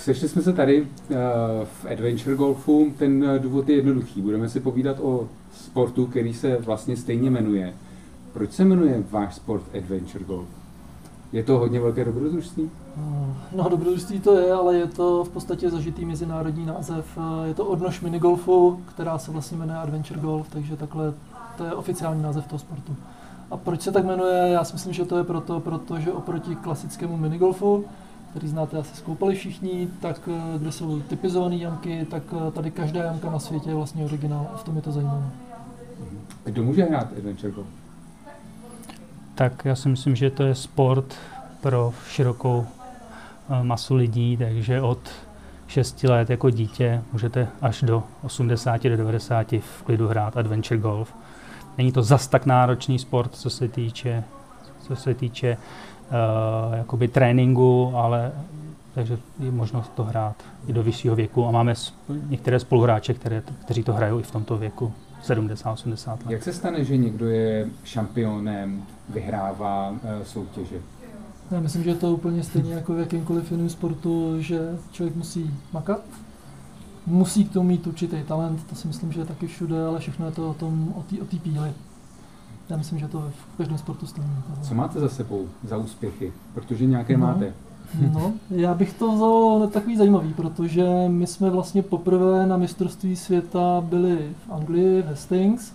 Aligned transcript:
sešli 0.00 0.28
jsme 0.28 0.42
se 0.42 0.52
tady 0.52 0.80
uh, 0.82 0.86
v 1.64 1.86
Adventure 1.92 2.36
Golfu. 2.36 2.92
Ten 2.98 3.24
uh, 3.24 3.38
důvod 3.38 3.68
je 3.68 3.76
jednoduchý. 3.76 4.20
Budeme 4.22 4.48
si 4.48 4.60
povídat 4.60 4.96
o 5.00 5.28
sportu, 5.54 6.06
který 6.06 6.34
se 6.34 6.56
vlastně 6.56 6.96
stejně 6.96 7.30
jmenuje. 7.30 7.74
Proč 8.32 8.52
se 8.52 8.64
jmenuje 8.64 9.04
váš 9.10 9.34
sport 9.34 9.62
Adventure 9.78 10.24
Golf? 10.24 10.48
Je 11.32 11.42
to 11.42 11.58
hodně 11.58 11.80
velké 11.80 12.04
dobrodružství? 12.04 12.70
No, 13.56 13.68
dobrodružství 13.68 14.20
to 14.20 14.38
je, 14.38 14.52
ale 14.52 14.76
je 14.76 14.86
to 14.86 15.24
v 15.24 15.28
podstatě 15.28 15.70
zažitý 15.70 16.04
mezinárodní 16.04 16.66
název. 16.66 17.18
Je 17.44 17.54
to 17.54 17.64
odnož 17.64 18.00
minigolfu, 18.00 18.80
která 18.94 19.18
se 19.18 19.30
vlastně 19.30 19.58
jmenuje 19.58 19.78
Adventure 19.78 20.20
Golf, 20.20 20.48
takže 20.50 20.76
takhle 20.76 21.14
to 21.56 21.64
je 21.64 21.74
oficiální 21.74 22.22
název 22.22 22.46
toho 22.46 22.58
sportu. 22.58 22.96
A 23.50 23.56
proč 23.56 23.82
se 23.82 23.92
tak 23.92 24.04
jmenuje? 24.04 24.48
Já 24.48 24.64
si 24.64 24.72
myslím, 24.72 24.92
že 24.92 25.04
to 25.04 25.18
je 25.18 25.24
proto, 25.24 25.60
protože 25.60 26.12
oproti 26.12 26.56
klasickému 26.56 27.16
minigolfu, 27.16 27.84
který 28.30 28.48
znáte 28.48 28.78
asi 28.78 28.96
skoupali 28.96 29.34
všichni, 29.34 29.88
tak 30.00 30.28
eh, 30.28 30.58
kde 30.58 30.72
jsou 30.72 31.00
typizované 31.00 31.56
jamky, 31.56 32.06
tak 32.10 32.22
eh, 32.32 32.50
tady 32.50 32.70
každá 32.70 33.04
jamka 33.04 33.30
na 33.30 33.38
světě 33.38 33.70
je 33.70 33.74
vlastně 33.74 34.04
originál 34.04 34.50
a 34.54 34.56
v 34.56 34.64
tom 34.64 34.76
je 34.76 34.82
to 34.82 34.92
zajímavé. 34.92 35.30
Kdo 36.44 36.62
může 36.62 36.84
hrát 36.84 37.12
Adventure 37.16 37.52
Golf? 37.52 37.66
Tak 39.34 39.64
já 39.64 39.76
si 39.76 39.88
myslím, 39.88 40.16
že 40.16 40.30
to 40.30 40.42
je 40.42 40.54
sport 40.54 41.14
pro 41.60 41.92
širokou 42.08 42.66
eh, 43.50 43.62
masu 43.62 43.94
lidí, 43.94 44.36
takže 44.36 44.80
od 44.80 44.98
6 45.70 46.04
let 46.04 46.30
jako 46.30 46.50
dítě 46.50 47.02
můžete 47.12 47.48
až 47.62 47.82
do 47.82 48.02
80 48.22 48.82
do 48.82 48.96
90 48.96 49.52
v 49.52 49.82
klidu 49.84 50.08
hrát 50.08 50.36
adventure 50.36 50.80
golf. 50.80 51.14
Není 51.78 51.92
to 51.92 52.02
zas 52.02 52.28
tak 52.28 52.46
náročný 52.46 52.98
sport, 52.98 53.34
co 53.34 53.50
se 53.50 53.68
týče, 53.68 54.24
co 54.80 54.96
se 54.96 55.14
týče 55.14 55.56
jakoby 56.74 57.08
tréninku, 57.08 57.92
ale 57.94 58.32
takže 58.94 59.18
je 59.38 59.50
možnost 59.50 59.92
to 59.94 60.04
hrát 60.04 60.36
i 60.66 60.72
do 60.72 60.82
vyššího 60.82 61.16
věku 61.16 61.46
a 61.46 61.50
máme 61.50 61.74
některé 62.28 62.60
spoluhráče, 62.60 63.14
které, 63.14 63.42
kteří 63.64 63.82
to 63.82 63.92
hrajou 63.92 64.20
i 64.20 64.22
v 64.22 64.30
tomto 64.30 64.58
věku. 64.58 64.92
70-80 65.26 66.10
let. 66.10 66.20
Jak 66.28 66.42
se 66.42 66.52
stane, 66.52 66.84
že 66.84 66.96
někdo 66.96 67.28
je 67.28 67.68
šampionem, 67.84 68.82
vyhrává 69.08 69.90
uh, 69.90 69.98
soutěže? 70.24 70.76
Já 71.50 71.60
myslím, 71.60 71.84
že 71.84 71.90
je 71.90 71.94
to 71.94 72.12
úplně 72.12 72.42
stejně 72.42 72.74
jako 72.74 72.94
v 72.94 72.98
jakýmkoliv 72.98 73.50
jiném 73.50 73.68
sportu, 73.68 74.42
že 74.42 74.78
člověk 74.92 75.16
musí 75.16 75.54
makat, 75.72 76.00
musí 77.06 77.44
k 77.44 77.52
tomu 77.52 77.68
mít 77.68 77.86
určitý 77.86 78.22
talent, 78.22 78.64
to 78.64 78.74
si 78.74 78.88
myslím, 78.88 79.12
že 79.12 79.20
je 79.20 79.26
taky 79.26 79.46
všude, 79.46 79.86
ale 79.86 79.98
všechno 79.98 80.26
je 80.26 80.32
to 80.32 80.50
o 80.50 80.54
tom, 80.54 80.94
o 80.96 81.02
té 81.02 81.22
o 81.22 81.24
píli. 81.24 81.72
Já 82.70 82.76
myslím, 82.76 82.98
že 82.98 83.08
to 83.08 83.18
v 83.54 83.56
každém 83.56 83.78
sportu 83.78 84.06
stejně. 84.06 84.30
Co 84.62 84.74
máte 84.74 85.00
za 85.00 85.08
sebou 85.08 85.48
za 85.64 85.76
úspěchy? 85.76 86.32
Protože 86.54 86.86
nějaké 86.86 87.16
no, 87.16 87.26
máte. 87.26 87.54
No, 88.12 88.32
já 88.50 88.74
bych 88.74 88.92
to 88.92 89.12
vzal 89.12 89.68
takový 89.72 89.96
zajímavý, 89.96 90.34
protože 90.34 90.84
my 91.08 91.26
jsme 91.26 91.50
vlastně 91.50 91.82
poprvé 91.82 92.46
na 92.46 92.56
mistrovství 92.56 93.16
světa 93.16 93.80
byli 93.80 94.32
v 94.46 94.52
Anglii, 94.52 95.02
v 95.02 95.06
Hastings, 95.06 95.72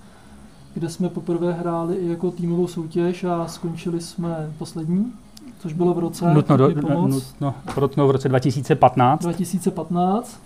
kde 0.73 0.89
jsme 0.89 1.09
poprvé 1.09 1.53
hráli 1.53 1.95
i 1.95 2.07
jako 2.07 2.31
týmovou 2.31 2.67
soutěž 2.67 3.23
a 3.23 3.47
skončili 3.47 4.01
jsme 4.01 4.53
poslední, 4.57 5.13
což 5.59 5.73
bylo 5.73 5.93
v 5.93 5.99
roce 5.99 6.33
nutno, 6.33 6.57
do, 6.57 6.67
nutno, 6.67 7.53
nutno 7.81 8.07
v 8.07 8.11
roce 8.11 8.29
2015. 8.29 9.21
2015 9.21 10.39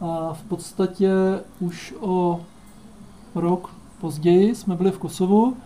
a 0.00 0.32
v 0.32 0.42
podstatě 0.42 1.12
už 1.60 1.94
o 2.00 2.40
rok 3.34 3.70
později 4.00 4.54
jsme 4.54 4.76
byli 4.76 4.90
v 4.90 4.98
Kosovu, 4.98 5.56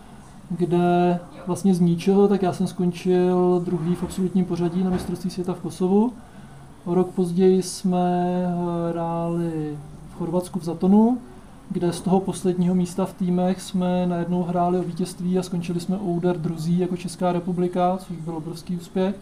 kde 0.49 1.19
vlastně 1.47 1.75
z 1.75 1.79
ničeho, 1.79 2.27
tak 2.27 2.41
já 2.41 2.53
jsem 2.53 2.67
skončil 2.67 3.61
druhý 3.65 3.95
v 3.95 4.03
absolutním 4.03 4.45
pořadí 4.45 4.83
na 4.83 4.89
mistrovství 4.89 5.29
světa 5.29 5.53
v 5.53 5.59
Kosovu. 5.59 6.13
O 6.85 6.93
rok 6.93 7.11
později 7.11 7.61
jsme 7.61 8.47
hráli 8.89 9.77
v 10.09 10.15
Chorvatsku 10.17 10.59
v 10.59 10.63
Zatonu, 10.63 11.17
kde 11.69 11.93
z 11.93 12.01
toho 12.01 12.19
posledního 12.19 12.75
místa 12.75 13.05
v 13.05 13.13
týmech 13.13 13.61
jsme 13.61 14.07
najednou 14.07 14.43
hráli 14.43 14.79
o 14.79 14.83
vítězství 14.83 15.39
a 15.39 15.43
skončili 15.43 15.79
jsme 15.79 15.97
Ouder 15.97 16.37
druzí 16.37 16.79
jako 16.79 16.97
Česká 16.97 17.31
republika, 17.31 17.97
což 17.97 18.17
byl 18.17 18.35
obrovský 18.35 18.77
úspěch. 18.77 19.15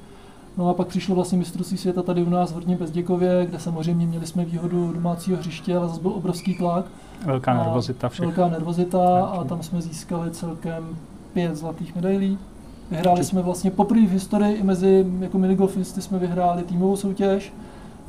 No 0.57 0.69
a 0.69 0.73
pak 0.73 0.87
přišlo 0.87 1.15
vlastně 1.15 1.37
mistrovství 1.37 1.77
světa 1.77 2.01
tady 2.01 2.23
u 2.23 2.29
nás 2.29 2.51
v 2.51 2.53
Horním 2.53 2.77
Bezděkově, 2.77 3.45
kde 3.45 3.59
samozřejmě 3.59 4.05
měli 4.05 4.27
jsme 4.27 4.45
výhodu 4.45 4.91
domácího 4.93 5.37
hřiště, 5.37 5.77
ale 5.77 5.87
zase 5.87 6.01
byl 6.01 6.11
obrovský 6.11 6.57
tlak. 6.57 6.85
Velká 7.25 7.53
nervozita 7.53 8.09
všech. 8.09 8.25
Velká 8.25 8.47
nervozita 8.47 9.25
a 9.25 9.43
tam 9.43 9.63
jsme 9.63 9.81
získali 9.81 10.31
celkem 10.31 10.97
pět 11.33 11.55
zlatých 11.55 11.95
medailí. 11.95 12.37
Vyhráli 12.91 13.23
jsme 13.23 13.41
vlastně 13.41 13.71
poprvé 13.71 14.01
v 14.01 14.11
historii 14.11 14.55
i 14.55 14.63
mezi 14.63 15.05
jako 15.19 15.37
minigolfisty 15.37 16.01
jsme 16.01 16.19
vyhráli 16.19 16.63
týmovou 16.63 16.95
soutěž. 16.95 17.53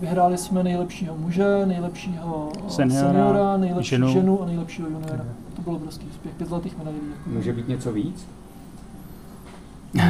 Vyhráli 0.01 0.39
jsme 0.39 0.63
nejlepšího 0.63 1.17
muže, 1.19 1.67
nejlepšího 1.67 2.53
seniora, 2.69 3.09
seniora 3.09 3.57
nejlepší 3.57 3.91
ženu. 3.91 4.09
ženu 4.09 4.43
a 4.43 4.47
nejlepšího 4.47 4.89
juniora. 4.89 5.25
To 5.57 5.63
bylo 5.63 5.77
obrovský 5.77 6.07
úspěch, 6.07 6.35
pět 6.35 6.49
zlatých 6.49 6.79
medailí. 6.79 7.01
Může 7.27 7.53
být 7.53 7.69
něco 7.69 7.93
víc? 7.93 8.27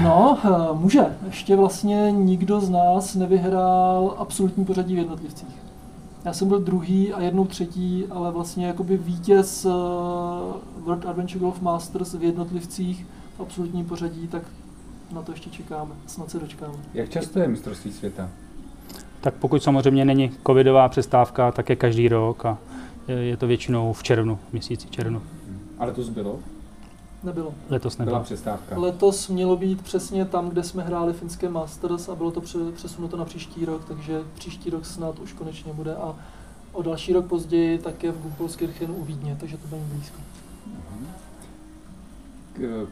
No, 0.02 0.38
eh, 0.44 0.48
může. 0.72 1.06
Ještě 1.26 1.56
vlastně 1.56 2.12
nikdo 2.12 2.60
z 2.60 2.70
nás 2.70 3.14
nevyhrál 3.14 4.14
absolutní 4.18 4.64
pořadí 4.64 4.94
v 4.94 4.98
jednotlivcích. 4.98 5.48
Já 6.24 6.32
jsem 6.32 6.48
byl 6.48 6.60
druhý 6.60 7.12
a 7.12 7.20
jednou 7.20 7.44
třetí, 7.44 8.04
ale 8.10 8.32
vlastně 8.32 8.66
jakoby 8.66 8.96
vítěz 8.96 9.64
eh, 9.64 9.68
World 10.80 11.06
Adventure 11.06 11.40
Golf 11.40 11.60
Masters 11.60 12.14
v 12.14 12.22
jednotlivcích 12.22 13.06
v 13.36 13.40
absolutním 13.40 13.84
pořadí, 13.84 14.28
tak 14.28 14.42
na 15.12 15.22
to 15.22 15.32
ještě 15.32 15.50
čekáme. 15.50 15.94
Snad 16.06 16.30
se 16.30 16.38
dočkáme. 16.38 16.74
Jak 16.94 17.10
často 17.10 17.38
je 17.38 17.48
mistrovství 17.48 17.92
světa? 17.92 18.28
Tak 19.20 19.34
pokud 19.34 19.62
samozřejmě 19.62 20.04
není 20.04 20.30
covidová 20.46 20.88
přestávka, 20.88 21.52
tak 21.52 21.68
je 21.68 21.76
každý 21.76 22.08
rok 22.08 22.46
a 22.46 22.58
je 23.08 23.36
to 23.36 23.46
většinou 23.46 23.92
v 23.92 24.02
červnu, 24.02 24.38
měsíci 24.52 24.88
červnu. 24.88 25.22
Ale 25.78 25.92
to 25.92 26.02
zbylo? 26.02 26.38
Nebylo. 27.24 27.54
Letos 27.70 27.98
nebylo. 27.98 28.16
Byla 28.16 28.24
přestávka. 28.24 28.78
Letos 28.78 29.28
mělo 29.28 29.56
být 29.56 29.82
přesně 29.82 30.24
tam, 30.24 30.48
kde 30.48 30.62
jsme 30.62 30.82
hráli 30.82 31.12
finské 31.12 31.48
Masters 31.48 32.08
a 32.08 32.14
bylo 32.14 32.30
to 32.30 32.40
přesunuto 32.74 33.16
na 33.16 33.24
příští 33.24 33.64
rok, 33.64 33.84
takže 33.84 34.22
příští 34.34 34.70
rok 34.70 34.86
snad 34.86 35.18
už 35.18 35.32
konečně 35.32 35.72
bude 35.72 35.96
a 35.96 36.14
o 36.72 36.82
další 36.82 37.12
rok 37.12 37.26
později 37.26 37.78
tak 37.78 38.04
je 38.04 38.12
v 38.12 38.22
Gumpolskirchenu 38.22 38.94
u 38.94 39.04
Vídně, 39.04 39.36
takže 39.40 39.56
to 39.56 39.68
bude 39.68 39.80
blízko. 39.92 40.16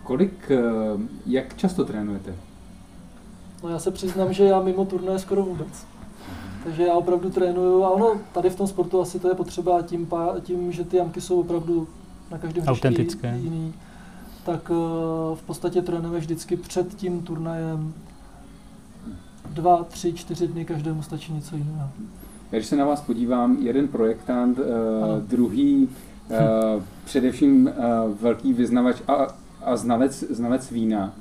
Kolik, 0.03 0.51
jak 1.27 1.57
často 1.57 1.85
trénujete? 1.85 2.35
No 3.63 3.69
já 3.69 3.79
se 3.79 3.91
přiznám, 3.91 4.33
že 4.33 4.45
já 4.45 4.61
mimo 4.61 4.85
turné 4.85 5.19
skoro 5.19 5.43
vůbec. 5.43 5.87
Takže 6.65 6.83
já 6.83 6.95
opravdu 6.95 7.31
trénuju 7.31 7.85
a 7.85 7.91
ono 7.91 8.21
tady 8.33 8.51
v 8.51 8.57
tom 8.57 8.67
sportu 8.67 9.01
asi 9.01 9.21
to 9.21 9.29
je 9.29 9.35
potřeba 9.35 9.83
tím, 9.83 10.09
tím 10.41 10.73
že 10.73 10.85
ty 10.85 10.97
jamky 10.97 11.21
jsou 11.21 11.41
opravdu 11.41 11.89
na 12.31 12.39
každém 12.39 12.65
Autentické. 12.67 13.39
jiný 13.43 13.75
tak 14.45 14.71
eh, 14.71 14.75
v 15.35 15.43
podstatě 15.47 15.83
trénujeme 15.83 16.19
vždycky 16.19 16.57
před 16.57 16.95
tím 16.95 17.23
turnajem 17.23 17.95
dva, 19.51 19.85
tři, 19.85 20.13
čtyři 20.13 20.49
dny, 20.49 20.65
každému 20.65 21.03
stačí 21.03 21.33
něco 21.33 21.57
jiného. 21.57 21.89
Když 22.51 22.67
se 22.67 22.77
na 22.77 22.85
vás 22.85 23.01
podívám, 23.01 23.57
jeden 23.61 23.89
projektant, 23.89 24.59
uh, 24.59 24.65
druhý 25.21 25.89
uh, 26.29 26.37
především 27.05 27.71
velký 28.21 28.53
vyznavač 28.53 28.97
a, 29.09 29.27
a 29.63 29.77
znalec, 29.77 30.25
znalec 30.31 30.71
vína. 30.71 31.13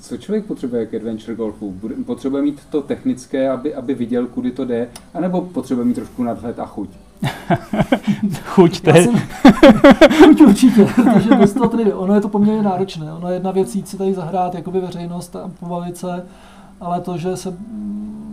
Co 0.00 0.16
člověk 0.16 0.44
potřebuje 0.46 0.86
k 0.86 0.94
adventure 0.94 1.34
golfu? 1.34 1.80
Potřebuje 2.06 2.42
mít 2.42 2.60
to 2.70 2.82
technické, 2.82 3.50
aby, 3.50 3.74
aby 3.74 3.94
viděl, 3.94 4.26
kudy 4.26 4.50
to 4.50 4.64
jde, 4.64 4.88
anebo 5.14 5.40
potřebuje 5.40 5.84
mít 5.84 5.94
trošku 5.94 6.22
nadhled 6.22 6.58
a 6.58 6.66
chuť? 6.66 6.90
Chuť, 8.42 8.80
to 8.80 8.96
je... 8.96 9.02
Jsem... 9.02 9.14
chuť 10.24 10.40
určitě, 10.40 10.84
protože 10.94 11.34
bez 11.34 11.52
toho 11.52 11.76
nejde. 11.76 11.94
Ono 11.94 12.14
je 12.14 12.20
to 12.20 12.28
poměrně 12.28 12.62
náročné. 12.62 13.12
Ono 13.12 13.28
je 13.28 13.34
jedna 13.34 13.50
věc 13.50 13.74
jít 13.74 13.88
si 13.88 13.96
tady 13.96 14.14
zahrát 14.14 14.54
jakoby 14.54 14.80
veřejnost 14.80 15.36
a 15.36 15.50
pobavit 15.60 15.96
se, 15.96 16.24
ale 16.80 17.00
to, 17.00 17.18
že 17.18 17.36
se 17.36 17.56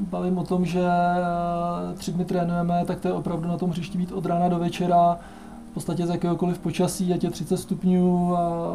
bavím 0.10 0.38
o 0.38 0.44
tom, 0.44 0.66
že 0.66 0.82
eh, 0.82 1.94
tři 1.94 2.12
dny 2.12 2.26
trénujeme, 2.26 2.84
tak 2.86 3.00
to 3.00 3.08
je 3.08 3.14
opravdu 3.14 3.48
na 3.48 3.58
tom 3.58 3.70
hřišti 3.70 3.98
být 3.98 4.12
od 4.12 4.26
rána 4.26 4.48
do 4.48 4.60
večera, 4.60 5.18
v 5.72 5.74
podstatě 5.74 6.08
z 6.08 6.10
jakéhokoliv 6.10 6.60
počasí, 6.60 7.14
ať 7.14 7.24
je 7.24 7.30
30 7.30 7.58
stupňů 7.58 8.36
a, 8.36 8.74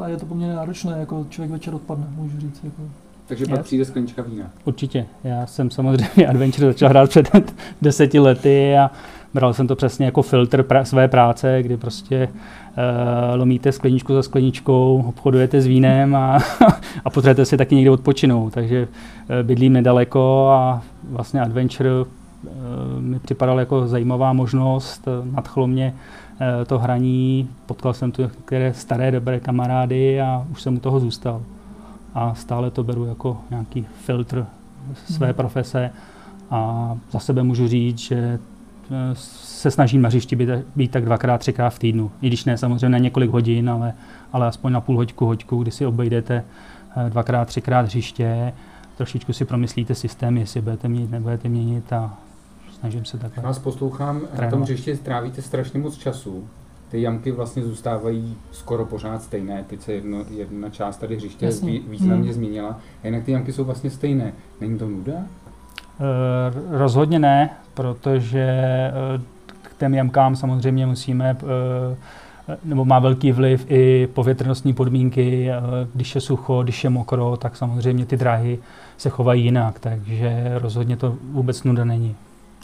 a 0.00 0.08
je 0.08 0.16
to 0.16 0.26
poměrně 0.26 0.54
náročné, 0.54 0.98
jako 0.98 1.26
člověk 1.30 1.50
večer 1.50 1.74
odpadne, 1.74 2.06
můžu 2.16 2.40
říct. 2.40 2.64
Jako. 2.64 2.82
Takže 3.26 3.46
pak 3.46 3.62
přijde 3.62 3.84
sklenička 3.84 4.22
vína. 4.22 4.50
Určitě. 4.64 5.06
Já 5.24 5.46
jsem 5.46 5.70
samozřejmě 5.70 6.26
Adventure 6.28 6.66
začal 6.66 6.88
hrát 6.88 7.10
před 7.10 7.54
deseti 7.82 8.18
lety 8.18 8.78
a 8.78 8.90
bral 9.34 9.54
jsem 9.54 9.66
to 9.66 9.76
přesně 9.76 10.06
jako 10.06 10.22
filtr 10.22 10.62
pra- 10.62 10.82
své 10.82 11.08
práce, 11.08 11.62
kdy 11.62 11.76
prostě 11.76 12.28
uh, 12.28 13.38
lomíte 13.38 13.72
skleničku 13.72 14.14
za 14.14 14.22
skleničkou, 14.22 15.04
obchodujete 15.08 15.60
s 15.60 15.66
vínem 15.66 16.16
a, 16.16 16.38
a 17.04 17.10
potřebujete 17.10 17.44
si 17.44 17.56
taky 17.56 17.74
někde 17.74 17.90
odpočinout. 17.90 18.52
Takže 18.52 18.82
uh, 18.82 19.46
bydlím 19.46 19.72
nedaleko 19.72 20.48
a 20.50 20.82
vlastně 21.10 21.40
Adventure 21.40 21.90
uh, 21.90 22.06
mi 23.00 23.18
připadal 23.18 23.60
jako 23.60 23.86
zajímavá 23.86 24.32
možnost, 24.32 25.08
nadchlo 25.24 25.66
mě 25.66 25.94
to 26.66 26.78
hraní, 26.78 27.48
potkal 27.66 27.94
jsem 27.94 28.12
tu 28.12 28.22
některé 28.22 28.74
staré 28.74 29.10
dobré 29.10 29.40
kamarády 29.40 30.20
a 30.20 30.46
už 30.52 30.62
jsem 30.62 30.76
u 30.76 30.80
toho 30.80 31.00
zůstal. 31.00 31.42
A 32.14 32.34
stále 32.34 32.70
to 32.70 32.84
beru 32.84 33.04
jako 33.04 33.38
nějaký 33.50 33.86
filtr 34.04 34.46
své 35.06 35.26
hmm. 35.26 35.34
profese 35.34 35.90
A 36.50 36.92
za 37.10 37.18
sebe 37.18 37.42
můžu 37.42 37.68
říct, 37.68 37.98
že 37.98 38.38
se 39.14 39.70
snažím 39.70 40.02
na 40.02 40.08
hřišti 40.08 40.36
být, 40.36 40.48
být 40.76 40.90
tak 40.90 41.04
dvakrát, 41.04 41.38
třikrát 41.38 41.70
v 41.70 41.78
týdnu. 41.78 42.10
I 42.22 42.26
když 42.26 42.44
ne 42.44 42.58
samozřejmě 42.58 42.88
na 42.88 42.98
několik 42.98 43.30
hodin, 43.30 43.70
ale, 43.70 43.94
ale 44.32 44.46
aspoň 44.46 44.72
na 44.72 44.80
půl 44.80 44.96
hoďku, 44.96 45.26
hoďku, 45.26 45.62
kdy 45.62 45.70
si 45.70 45.86
obejdete 45.86 46.44
eh, 46.96 47.10
dvakrát, 47.10 47.44
třikrát 47.48 47.86
hřiště, 47.86 48.52
trošičku 48.96 49.32
si 49.32 49.44
promyslíte 49.44 49.94
systém, 49.94 50.36
jestli 50.36 50.60
budete 50.60 50.88
měnit, 50.88 51.10
nebudete 51.10 51.48
měnit 51.48 51.92
a 51.92 52.18
snažím 52.78 53.04
se 53.04 53.18
takhle. 53.18 53.42
Vás 53.42 53.58
poslouchám, 53.58 54.20
na 54.40 54.50
tom 54.50 54.62
hřišti 54.62 54.96
trávíte 54.96 55.42
strašně 55.42 55.80
moc 55.80 55.98
času. 55.98 56.48
Ty 56.88 57.02
jamky 57.02 57.32
vlastně 57.32 57.62
zůstávají 57.62 58.36
skoro 58.52 58.84
pořád 58.84 59.22
stejné. 59.22 59.64
Teď 59.66 59.80
se 59.80 59.92
jedno, 59.92 60.24
jedna 60.30 60.70
část 60.70 60.96
tady 60.96 61.16
hřiště 61.16 61.46
Jasně. 61.46 61.80
významně 61.80 62.24
hmm. 62.24 62.32
změnila. 62.32 62.80
A 63.02 63.06
jinak 63.06 63.24
ty 63.24 63.32
jamky 63.32 63.52
jsou 63.52 63.64
vlastně 63.64 63.90
stejné. 63.90 64.32
Není 64.60 64.78
to 64.78 64.88
nuda? 64.88 65.12
Uh, 66.00 66.78
rozhodně 66.78 67.18
ne, 67.18 67.50
protože 67.74 68.48
uh, 69.16 69.22
k 69.62 69.78
těm 69.78 69.94
jamkám 69.94 70.36
samozřejmě 70.36 70.86
musíme 70.86 71.36
uh, 71.42 71.48
nebo 72.64 72.84
má 72.84 72.98
velký 72.98 73.32
vliv 73.32 73.66
i 73.70 74.08
povětrnostní 74.14 74.72
podmínky, 74.72 75.50
když 75.94 76.14
je 76.14 76.20
sucho, 76.20 76.62
když 76.62 76.84
je 76.84 76.90
mokro, 76.90 77.36
tak 77.36 77.56
samozřejmě 77.56 78.06
ty 78.06 78.16
dráhy 78.16 78.58
se 78.98 79.10
chovají 79.10 79.44
jinak, 79.44 79.78
takže 79.78 80.54
rozhodně 80.58 80.96
to 80.96 81.14
vůbec 81.32 81.62
nuda 81.62 81.84
není. 81.84 82.16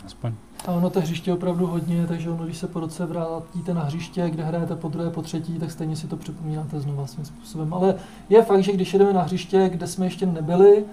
Aspoň. 0.06 0.32
A 0.66 0.72
ono 0.72 0.90
to 0.90 1.00
hřiště 1.00 1.30
je 1.30 1.34
opravdu 1.34 1.66
hodně, 1.66 2.06
takže 2.06 2.30
ono, 2.30 2.44
když 2.44 2.56
se 2.58 2.66
po 2.66 2.80
roce 2.80 3.06
vrátíte 3.06 3.74
na 3.74 3.84
hřiště, 3.84 4.30
kde 4.30 4.44
hrajete 4.44 4.76
po 4.76 4.88
druhé, 4.88 5.10
po 5.10 5.22
třetí, 5.22 5.58
tak 5.58 5.70
stejně 5.70 5.96
si 5.96 6.06
to 6.06 6.16
připomínáte 6.16 6.80
znovu 6.80 6.96
vlastním 6.96 7.26
způsobem. 7.26 7.74
Ale 7.74 7.94
je 8.28 8.42
fakt, 8.42 8.62
že 8.62 8.72
když 8.72 8.92
jedeme 8.92 9.12
na 9.12 9.22
hřiště, 9.22 9.68
kde 9.72 9.86
jsme 9.86 10.06
ještě 10.06 10.26
nebyli, 10.26 10.84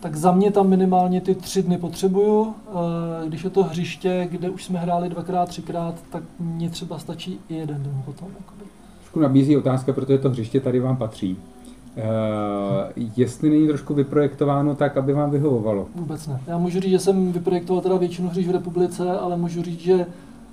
tak 0.00 0.16
za 0.16 0.32
mě 0.32 0.52
tam 0.52 0.68
minimálně 0.68 1.20
ty 1.20 1.34
tři 1.34 1.62
dny 1.62 1.78
potřebuju. 1.78 2.54
Eh, 2.68 3.28
když 3.28 3.44
je 3.44 3.50
to 3.50 3.62
hřiště, 3.62 4.28
kde 4.30 4.50
už 4.50 4.64
jsme 4.64 4.78
hráli 4.78 5.08
dvakrát, 5.08 5.48
třikrát, 5.48 5.94
tak 6.10 6.22
mně 6.40 6.70
třeba 6.70 6.98
stačí 6.98 7.40
i 7.48 7.54
jeden 7.54 7.82
den 7.82 8.02
potom. 8.04 8.28
Trošku 8.98 9.20
nabízí 9.20 9.56
otázka, 9.56 9.92
protože 9.92 10.18
to 10.18 10.30
hřiště 10.30 10.60
tady 10.60 10.80
vám 10.80 10.96
patří. 10.96 11.36
Uh, 11.96 12.04
jestli 13.16 13.50
není 13.50 13.68
trošku 13.68 13.94
vyprojektováno 13.94 14.74
tak, 14.74 14.96
aby 14.96 15.12
vám 15.12 15.30
vyhovovalo? 15.30 15.86
Vůbec 15.94 16.26
ne. 16.26 16.40
Já 16.46 16.58
můžu 16.58 16.80
říct, 16.80 16.90
že 16.90 16.98
jsem 16.98 17.32
vyprojektoval 17.32 17.82
teda 17.82 17.96
většinu 17.96 18.28
hřiš 18.28 18.48
v 18.48 18.50
republice, 18.50 19.18
ale 19.18 19.36
můžu 19.36 19.62
říct, 19.62 19.80
že 19.80 20.06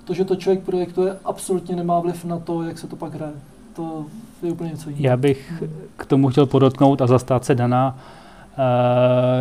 to, 0.04 0.14
že 0.14 0.24
to 0.24 0.36
člověk 0.36 0.64
projektuje, 0.64 1.16
absolutně 1.24 1.76
nemá 1.76 2.00
vliv 2.00 2.24
na 2.24 2.38
to, 2.38 2.62
jak 2.62 2.78
se 2.78 2.86
to 2.86 2.96
pak 2.96 3.14
hraje. 3.14 3.32
To 3.76 4.04
je 4.42 4.52
úplně 4.52 4.70
něco 4.70 4.90
jiného. 4.90 5.06
Já 5.10 5.16
bych 5.16 5.62
k 5.96 6.06
tomu 6.06 6.28
chtěl 6.28 6.46
podotknout 6.46 7.02
a 7.02 7.06
zastát 7.06 7.44
se 7.44 7.54
Dana, 7.54 7.96
uh, 7.96 8.15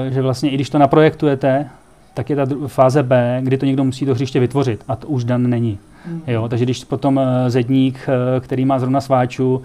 že 0.10 0.22
vlastně 0.22 0.50
i 0.50 0.56
když 0.56 0.70
to 0.70 0.78
naprojektujete, 0.78 1.70
tak 2.14 2.30
je 2.30 2.36
ta 2.36 2.46
fáze 2.68 3.04
B, 3.04 3.40
kdy 3.44 3.58
to 3.58 3.66
někdo 3.66 3.84
musí 3.84 4.06
to 4.06 4.14
hřiště 4.14 4.40
vytvořit 4.40 4.84
a 4.88 4.96
to 4.96 5.08
už 5.08 5.24
Dan 5.24 5.50
není. 5.50 5.80
Hmm. 6.06 6.22
Jo, 6.28 6.48
takže 6.50 6.66
když 6.66 6.84
potom 6.84 7.18
uh, 7.18 7.24
zedník, 7.48 7.96
uh, 8.08 8.44
který 8.44 8.66
má 8.66 8.80
zrovna 8.80 9.02
sváču, 9.02 9.56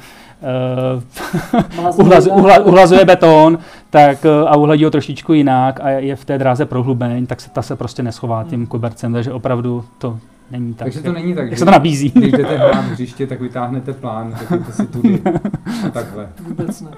uh, 1.83 1.97
uhlaz, 1.97 2.27
uhla, 2.27 2.59
uhlazuje 2.59 3.05
beton 3.05 3.59
tak, 3.91 4.27
a 4.47 4.57
uhladí 4.57 4.85
ho 4.85 4.91
trošičku 4.91 5.33
jinak 5.33 5.81
a 5.81 5.89
je 5.91 6.17
v 6.17 6.25
té 6.25 6.39
dráze 6.39 6.67
prohlubeň, 6.67 7.27
tak 7.27 7.41
se 7.41 7.51
ta 7.51 7.63
se 7.63 7.77
prostě 7.77 8.03
neschová 8.03 8.45
tím 8.45 8.61
hmm. 8.61 8.67
kobercem, 8.67 9.13
takže 9.13 9.33
opravdu 9.33 9.85
to 9.99 10.19
není 10.51 10.75
tak. 10.75 10.87
Takže 10.87 11.03
to 11.03 11.13
není 11.13 11.35
tak, 11.35 11.51
jak 11.51 11.59
se 11.59 11.65
to 11.65 11.71
nabízí. 11.71 12.13
Když 12.15 12.33
jdete 12.33 12.57
hrát 12.57 12.85
hřiště, 12.85 13.27
tak 13.27 13.41
vytáhnete 13.41 13.93
plán, 13.93 14.35
řekněte 14.39 14.73
si 14.73 14.87
tudy 14.87 15.23
a 15.87 15.91
takhle. 15.91 16.29
Vůbec 16.49 16.81
ne. 16.81 16.91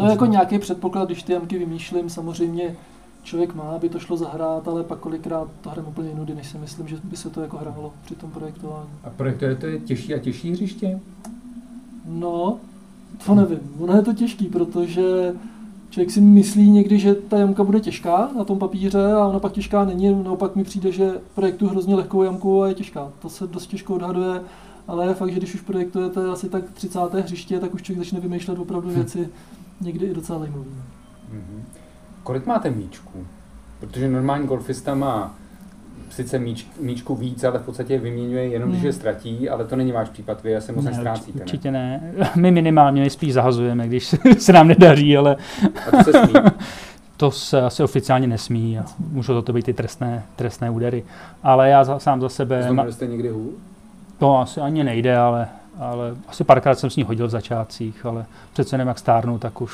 To 0.00 0.06
je 0.06 0.10
jako 0.10 0.26
nějaký 0.26 0.58
předpoklad, 0.58 1.08
když 1.08 1.22
ty 1.22 1.32
jamky 1.32 1.58
vymýšlím, 1.58 2.10
samozřejmě 2.10 2.76
člověk 3.22 3.54
má, 3.54 3.62
aby 3.62 3.88
to 3.88 3.98
šlo 3.98 4.16
zahrát, 4.16 4.68
ale 4.68 4.84
pak 4.84 4.98
kolikrát 4.98 5.48
to 5.60 5.70
hrajeme 5.70 5.88
úplně 5.88 6.08
jinudy, 6.08 6.34
než 6.34 6.46
si 6.46 6.58
myslím, 6.58 6.88
že 6.88 6.96
by 7.04 7.16
se 7.16 7.30
to 7.30 7.40
jako 7.40 7.56
hrálo 7.56 7.92
při 8.04 8.14
tom 8.14 8.30
projektování. 8.30 8.90
A 9.04 9.10
projektujete 9.10 9.66
je 9.66 9.80
těžší 9.80 10.14
a 10.14 10.18
těžší 10.18 10.52
hřiště? 10.52 11.00
No, 12.08 12.58
to 13.26 13.34
nevím. 13.34 13.58
Ono 13.78 13.96
je 13.96 14.02
to 14.02 14.12
těžký, 14.12 14.46
protože 14.46 15.34
člověk 15.90 16.10
si 16.10 16.20
myslí 16.20 16.70
někdy, 16.70 16.98
že 16.98 17.14
ta 17.14 17.38
jamka 17.38 17.64
bude 17.64 17.80
těžká 17.80 18.30
na 18.36 18.44
tom 18.44 18.58
papíře 18.58 19.12
a 19.12 19.26
ona 19.26 19.38
pak 19.38 19.52
těžká 19.52 19.84
není. 19.84 20.22
Naopak 20.24 20.56
mi 20.56 20.64
přijde, 20.64 20.92
že 20.92 21.12
projektu 21.34 21.68
hrozně 21.68 21.94
lehkou 21.94 22.22
jamku 22.22 22.62
a 22.62 22.68
je 22.68 22.74
těžká. 22.74 23.12
To 23.22 23.28
se 23.28 23.46
dost 23.46 23.66
těžko 23.66 23.94
odhaduje, 23.94 24.40
ale 24.88 25.06
je 25.06 25.14
fakt, 25.14 25.30
že 25.30 25.36
když 25.36 25.54
už 25.54 25.60
projektujete 25.60 26.28
asi 26.28 26.48
tak 26.48 26.70
30. 26.70 27.00
hřiště, 27.14 27.60
tak 27.60 27.74
už 27.74 27.82
člověk 27.82 28.04
začne 28.04 28.20
vymýšlet 28.20 28.58
opravdu 28.58 28.88
hm. 28.88 28.94
věci 28.94 29.28
někdy 29.80 30.06
i 30.06 30.14
docela 30.14 30.38
zajímavé. 30.38 30.64
Mm-hmm. 30.64 31.62
Kolik 32.22 32.46
máte 32.46 32.70
míčků? 32.70 33.26
Protože 33.80 34.08
normální 34.08 34.46
golfista 34.46 34.94
má 34.94 35.34
sice 36.10 36.38
míč, 36.38 36.66
míčku 36.80 37.14
víc, 37.14 37.44
ale 37.44 37.58
v 37.58 37.62
podstatě 37.62 37.98
vyměňuje 37.98 38.48
jenom, 38.48 38.68
hmm. 38.68 38.72
když 38.72 38.84
je 38.84 38.92
ztratí, 38.92 39.48
ale 39.48 39.64
to 39.64 39.76
není 39.76 39.92
váš 39.92 40.08
případ, 40.08 40.42
vy 40.42 40.56
asi 40.56 40.72
moc 40.72 40.84
ne, 40.84 40.90
nestrácíte, 40.90 41.38
ne? 41.38 41.44
Určitě 41.44 41.70
ne. 41.70 42.12
My 42.36 42.50
minimálně 42.50 43.10
spíš 43.10 43.32
zahazujeme, 43.32 43.86
když 43.86 44.14
se 44.38 44.52
nám 44.52 44.68
nedaří, 44.68 45.16
ale... 45.16 45.36
A 45.88 45.90
to 45.90 46.12
se 46.12 46.26
smí? 46.26 46.34
to 47.16 47.30
se 47.30 47.62
asi 47.62 47.82
oficiálně 47.82 48.26
nesmí 48.26 48.78
a 48.78 48.84
můžou 48.98 49.42
to 49.42 49.52
být 49.52 49.68
i 49.68 49.72
trestné, 49.72 50.22
trestné 50.36 50.70
údery. 50.70 51.04
Ale 51.42 51.68
já 51.68 51.84
za, 51.84 51.98
sám 51.98 52.20
za 52.20 52.28
sebe... 52.28 52.62
Znamená, 52.62 52.92
jste 52.92 53.06
někdy 53.06 53.28
hůl? 53.28 53.50
To 54.18 54.38
asi 54.38 54.60
ani 54.60 54.84
nejde, 54.84 55.16
ale, 55.16 55.48
ale 55.78 56.14
asi 56.28 56.44
párkrát 56.44 56.78
jsem 56.78 56.90
s 56.90 56.96
ní 56.96 57.02
hodil 57.02 57.26
v 57.26 57.30
začátcích, 57.30 58.06
ale 58.06 58.26
přece 58.52 58.78
nevím, 58.78 58.88
jak 58.88 58.98
stárnu, 58.98 59.38
tak 59.38 59.60
už 59.60 59.72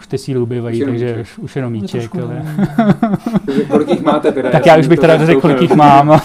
už 0.00 0.06
ty 0.06 0.18
síly 0.18 0.40
ubývají, 0.40 0.84
takže 0.84 1.20
už, 1.20 1.38
už 1.38 1.56
jenom 1.56 1.72
míček. 1.72 2.16
Ale... 2.16 2.42
kolik 3.68 3.88
jich 3.88 4.02
máte 4.02 4.32
teda? 4.32 4.50
Tak 4.50 4.66
já 4.66 4.78
už 4.78 4.86
bych 4.86 4.98
teda 4.98 5.26
řekl, 5.26 5.40
kolik 5.40 5.60
jich 5.60 5.74
mám. 5.74 6.08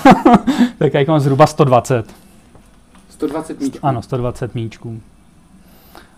tak 0.78 0.94
já 0.94 1.00
jich 1.00 1.10
mám 1.10 1.20
zhruba 1.20 1.48
120. 1.48 2.06
120 3.10 3.60
míčků? 3.60 3.88
Ano, 3.88 4.02
120 4.02 4.56
míčků. 4.56 5.00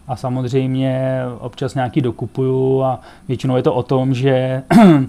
A 0.08 0.16
samozřejmě 0.16 1.22
občas 1.40 1.76
nějaký 1.76 2.02
dokupuju 2.02 2.84
a 2.84 3.00
většinou 3.28 3.56
je 3.56 3.64
to 3.64 3.74
o 3.74 3.84
tom, 3.84 4.14
že 4.14 4.64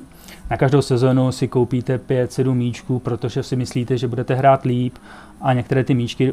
na 0.51 0.57
každou 0.57 0.83
sezonu 0.83 1.33
si 1.33 1.49
koupíte 1.49 2.01
5-7 2.09 2.55
míčků, 2.55 2.99
protože 2.99 3.43
si 3.43 3.57
myslíte, 3.57 3.99
že 3.99 4.09
budete 4.09 4.35
hrát 4.35 4.65
líp 4.65 4.95
a 5.41 5.53
některé 5.53 5.85
ty 5.85 5.95
míčky 5.95 6.33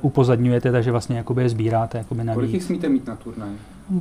upozadňujete, 0.00 0.72
takže 0.72 0.90
vlastně 0.90 1.16
jakoby 1.16 1.42
je 1.42 1.48
sbíráte 1.48 1.98
jakoby 1.98 2.24
navíc. 2.24 2.36
Kolik 2.36 2.52
jich 2.52 2.62
smíte 2.62 2.88
mít 2.88 3.06
na 3.06 3.16
turnaj? 3.16 3.48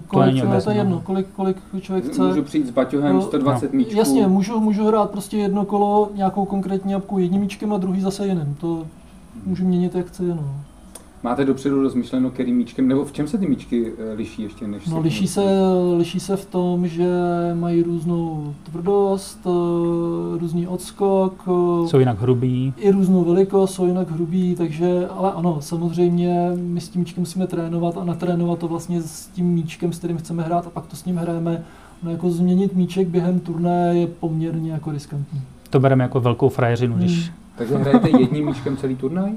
Kolik, 0.08 0.42
to, 0.42 0.62
to 0.64 0.70
je 0.70 0.76
jedno, 0.76 1.00
kolik, 1.00 1.28
kolik 1.36 1.58
člověk 1.82 2.06
chce. 2.06 2.22
Můžu 2.22 2.44
přijít 2.44 2.68
s 2.68 2.70
baťohem 2.70 3.16
no, 3.16 3.22
120 3.22 3.74
no. 3.74 3.78
míčků. 3.78 3.98
Jasně, 3.98 4.28
můžu, 4.28 4.60
můžu 4.60 4.88
hrát 4.88 5.10
prostě 5.10 5.38
jedno 5.38 5.66
kolo 5.66 6.12
nějakou 6.16 6.46
konkrétní 6.46 6.92
jabku 6.92 7.20
jedním 7.20 7.42
míčkem 7.42 7.74
a 7.74 7.78
druhý 7.78 8.02
zase 8.02 8.28
jiným. 8.28 8.58
To 8.62 8.88
můžu 9.46 9.66
měnit 9.66 9.96
jak 9.96 10.06
chci. 10.06 10.24
No. 10.24 10.56
Máte 11.26 11.46
dopředu 11.46 11.82
rozmyšleno, 11.82 12.30
kterým 12.30 12.56
míčkem, 12.56 12.88
nebo 12.88 13.06
v 13.06 13.12
čem 13.12 13.28
se 13.28 13.38
ty 13.38 13.48
míčky 13.48 13.94
eh, 13.98 14.14
liší 14.14 14.42
ještě 14.42 14.68
než 14.68 14.86
No, 14.88 15.00
liší 15.00 15.28
se, 15.28 15.42
liší 15.98 16.20
se 16.20 16.38
v 16.38 16.46
tom, 16.46 16.88
že 16.88 17.10
mají 17.54 17.84
různou 17.84 18.54
tvrdost, 18.64 19.40
eh, 19.46 19.50
různý 20.38 20.68
odskok. 20.68 21.44
Eh, 21.48 21.88
jsou 21.88 22.00
jinak 22.00 22.22
hrubý. 22.22 22.74
I 22.78 22.92
různou 22.92 23.24
velikost, 23.24 23.74
jsou 23.74 23.86
jinak 23.86 24.12
hrubý, 24.12 24.56
takže, 24.56 25.08
ale 25.08 25.32
ano, 25.32 25.58
samozřejmě 25.62 26.52
my 26.56 26.82
s 26.82 26.90
tím 26.90 27.02
míčkem 27.02 27.22
musíme 27.22 27.48
trénovat 27.48 27.98
a 27.98 28.04
natrénovat 28.04 28.60
to 28.60 28.68
vlastně 28.68 29.02
s 29.02 29.28
tím 29.28 29.46
míčkem, 29.46 29.94
s 29.94 29.98
kterým 29.98 30.18
chceme 30.18 30.44
hrát 30.44 30.68
a 30.68 30.70
pak 30.70 30.88
to 30.88 30.96
s 30.96 31.06
ním 31.06 31.18
hrajeme. 31.18 31.64
No, 32.04 32.12
jako 32.12 32.30
změnit 32.30 32.76
míček 32.76 33.08
během 33.08 33.40
turné 33.40 33.92
je 33.98 34.08
poměrně 34.08 34.72
jako 34.72 34.92
riskantní. 34.92 35.42
To 35.70 35.80
bereme 35.80 36.04
jako 36.04 36.20
velkou 36.20 36.50
frajeřinu, 36.50 36.96
když... 36.96 37.24
Hmm. 37.24 37.36
Takže 37.58 37.78
hrajete 37.78 38.10
jedním 38.10 38.46
míčkem 38.46 38.78
celý 38.78 38.96
turnaj? 38.96 39.32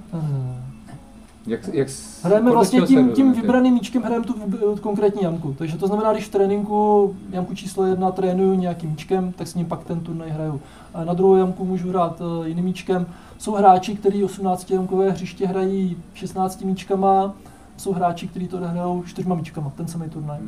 Jak, 1.48 1.68
jak 1.72 1.88
hrajeme 2.22 2.50
vlastně 2.50 2.80
tím, 2.80 3.12
tím 3.12 3.32
vybraným 3.32 3.74
míčkem 3.74 4.02
hrajeme 4.02 4.26
tu 4.26 4.34
konkrétní 4.80 5.22
jamku. 5.22 5.54
Takže 5.58 5.78
to 5.78 5.86
znamená, 5.86 6.12
když 6.12 6.24
v 6.24 6.30
tréninku 6.30 7.14
jamku 7.30 7.54
číslo 7.54 7.86
jedna 7.86 8.10
trénuju 8.12 8.54
nějakým 8.54 8.90
míčkem, 8.90 9.32
tak 9.32 9.48
s 9.48 9.54
ním 9.54 9.66
pak 9.66 9.84
ten 9.84 10.00
turnaj 10.00 10.30
hraju. 10.30 10.60
A 10.94 11.04
na 11.04 11.14
druhou 11.14 11.36
jamku 11.36 11.64
můžu 11.64 11.88
hrát 11.88 12.20
uh, 12.20 12.46
jiným 12.46 12.64
míčkem. 12.64 13.06
Jsou 13.38 13.54
hráči, 13.54 13.94
kteří 13.94 14.24
18 14.24 14.70
jamkové 14.70 15.10
hřiště 15.10 15.46
hrají 15.46 15.96
16 16.14 16.62
míčkama, 16.62 17.34
jsou 17.76 17.92
hráči, 17.92 18.28
kteří 18.28 18.48
to 18.48 18.56
hrajou 18.56 19.02
4 19.06 19.28
míčkama, 19.28 19.72
ten 19.76 19.88
samý 19.88 20.08
turnaj. 20.08 20.38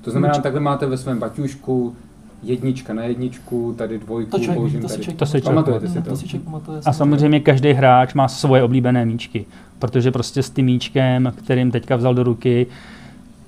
To 0.00 0.10
znamená, 0.10 0.32
Míček. 0.32 0.42
takhle 0.42 0.60
máte 0.60 0.86
ve 0.86 0.98
svém 0.98 1.18
baťušku 1.18 1.96
jednička 2.42 2.94
na 2.94 3.02
jedničku, 3.02 3.74
tady 3.78 3.98
dvojku, 3.98 4.30
to 4.30 4.38
člověk, 4.38 4.58
použím 4.58 4.80
to 4.80 4.88
tady. 4.88 5.04
Si 5.04 5.12
to 5.12 5.26
si 5.26 5.40
pamatujete 5.40 5.88
si 5.88 6.02
to? 6.02 6.10
to 6.10 6.16
si 6.16 6.38
pamatuje, 6.38 6.80
a 6.84 6.92
samozřejmě 6.92 7.40
každý 7.40 7.72
hráč 7.72 8.14
má 8.14 8.28
svoje 8.28 8.62
oblíbené 8.62 9.06
míčky, 9.06 9.46
protože 9.78 10.10
prostě 10.10 10.42
s 10.42 10.50
tím 10.50 10.66
míčkem, 10.66 11.32
kterým 11.36 11.70
teďka 11.70 11.96
vzal 11.96 12.14
do 12.14 12.22
ruky, 12.22 12.66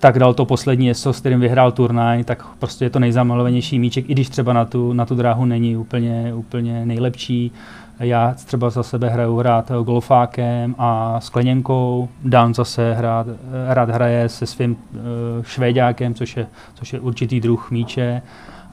tak 0.03 0.19
dal 0.19 0.35
to 0.35 0.45
poslední 0.45 0.91
ESO, 0.91 1.13
s 1.13 1.21
kterým 1.21 1.41
vyhrál 1.41 1.73
turnaj, 1.73 2.25
tak 2.25 2.47
prostě 2.59 2.85
je 2.85 2.91
to 2.91 2.99
nejzamilovanější 2.99 3.79
míček, 3.79 4.11
i 4.11 4.13
když 4.13 4.29
třeba 4.29 4.53
na 4.53 4.65
tu, 4.65 4.93
na 4.93 5.07
tu 5.07 5.15
dráhu 5.15 5.45
není 5.45 5.77
úplně, 5.77 6.33
úplně 6.35 6.87
nejlepší. 6.87 7.53
Já 8.01 8.35
třeba 8.45 8.71
za 8.71 8.83
sebe 8.83 9.09
hraju 9.09 9.37
hrát 9.37 9.73
golfákem 9.85 10.75
a 10.79 11.21
skleněnkou, 11.21 12.09
Dan 12.25 12.55
zase 12.55 12.95
hrát, 12.95 13.27
rád 13.69 13.91
hraje 13.91 14.29
se 14.29 14.47
svým 14.47 14.71
uh, 14.71 14.99
švéďákem, 15.43 16.15
což 16.15 16.37
je, 16.37 16.47
což 16.75 16.93
je 16.93 17.01
určitý 17.01 17.41
druh 17.41 17.71
míče. 17.71 18.23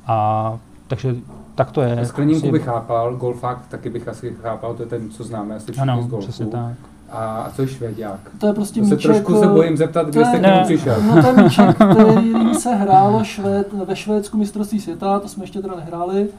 A 0.10 0.60
takže 0.88 1.16
tak 1.56 1.72
to 1.72 1.82
je. 1.82 2.06
Skleněnku 2.06 2.46
asi... 2.46 2.52
bych 2.52 2.64
chápal, 2.64 3.16
golfák 3.16 3.68
taky 3.68 3.90
bych 3.90 4.08
asi 4.08 4.36
chápal, 4.42 4.74
to 4.74 4.84
je 4.84 4.90
ten, 4.90 5.10
co 5.10 5.24
známe 5.24 5.56
asi 5.56 5.72
všichni 5.72 5.82
ano, 5.82 6.04
z 6.04 6.08
golfu. 6.08 6.28
přesně 6.28 6.46
tak. 6.46 6.74
A 7.12 7.52
co 7.56 7.62
je 7.62 7.68
švédák? 7.68 8.20
To 8.38 8.48
je 8.48 8.54
prostě 8.54 8.80
to 8.80 8.86
míček, 8.86 9.02
se 9.02 9.08
trošku 9.08 9.40
se 9.40 9.48
bojím 9.48 9.78
zeptat, 9.78 10.08
kde 10.08 10.26
jste 10.26 10.40
k 10.40 10.42
němu 10.42 10.64
přišel. 10.64 11.02
No 11.02 11.22
to 11.22 11.28
je 11.28 11.44
míček, 11.44 11.78
který 11.92 12.56
se 12.56 12.76
hrálo 12.76 13.24
švéd, 13.24 13.74
ve 13.74 13.96
Švédsku 13.96 14.38
mistrovství 14.38 14.80
světa, 14.82 15.20
to 15.20 15.28
jsme 15.28 15.44
ještě 15.44 15.62
teda 15.62 15.76
nehráli. 15.76 16.30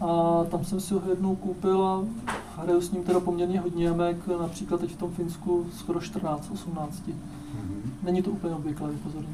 A 0.00 0.40
tam 0.50 0.64
jsem 0.64 0.80
si 0.80 0.94
ho 0.94 1.00
jednou 1.10 1.36
koupil 1.36 1.86
a 1.86 2.02
hraju 2.62 2.80
s 2.80 2.90
ním 2.90 3.04
teda 3.04 3.20
poměrně 3.20 3.60
hodně 3.60 3.86
jamek, 3.86 4.16
například 4.40 4.80
teď 4.80 4.90
v 4.90 4.96
tom 4.96 5.10
Finsku 5.10 5.66
skoro 5.78 6.00
14, 6.00 6.50
18. 6.52 7.02
Mm-hmm. 7.08 7.90
Není 8.02 8.22
to 8.22 8.30
úplně 8.30 8.54
obvyklé, 8.54 8.90
upozorně. 8.90 9.28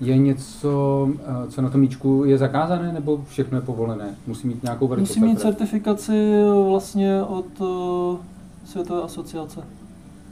Je 0.00 0.18
něco, 0.18 1.08
eh, 1.18 1.50
co 1.50 1.62
na 1.62 1.70
tom 1.70 1.80
míčku 1.80 2.24
je 2.24 2.38
zakázané, 2.38 2.92
nebo 2.92 3.24
všechno 3.28 3.58
je 3.58 3.62
povolené? 3.62 4.14
Musí 4.26 4.46
mít 4.46 4.62
nějakou 4.62 4.88
velikost? 4.88 5.16
Musí 5.16 5.20
mít 5.20 5.40
certifikaci 5.40 6.42
vlastně 6.68 7.22
od 7.22 7.60
uh, 7.60 8.18
Světové 8.64 9.02
asociace, 9.02 9.60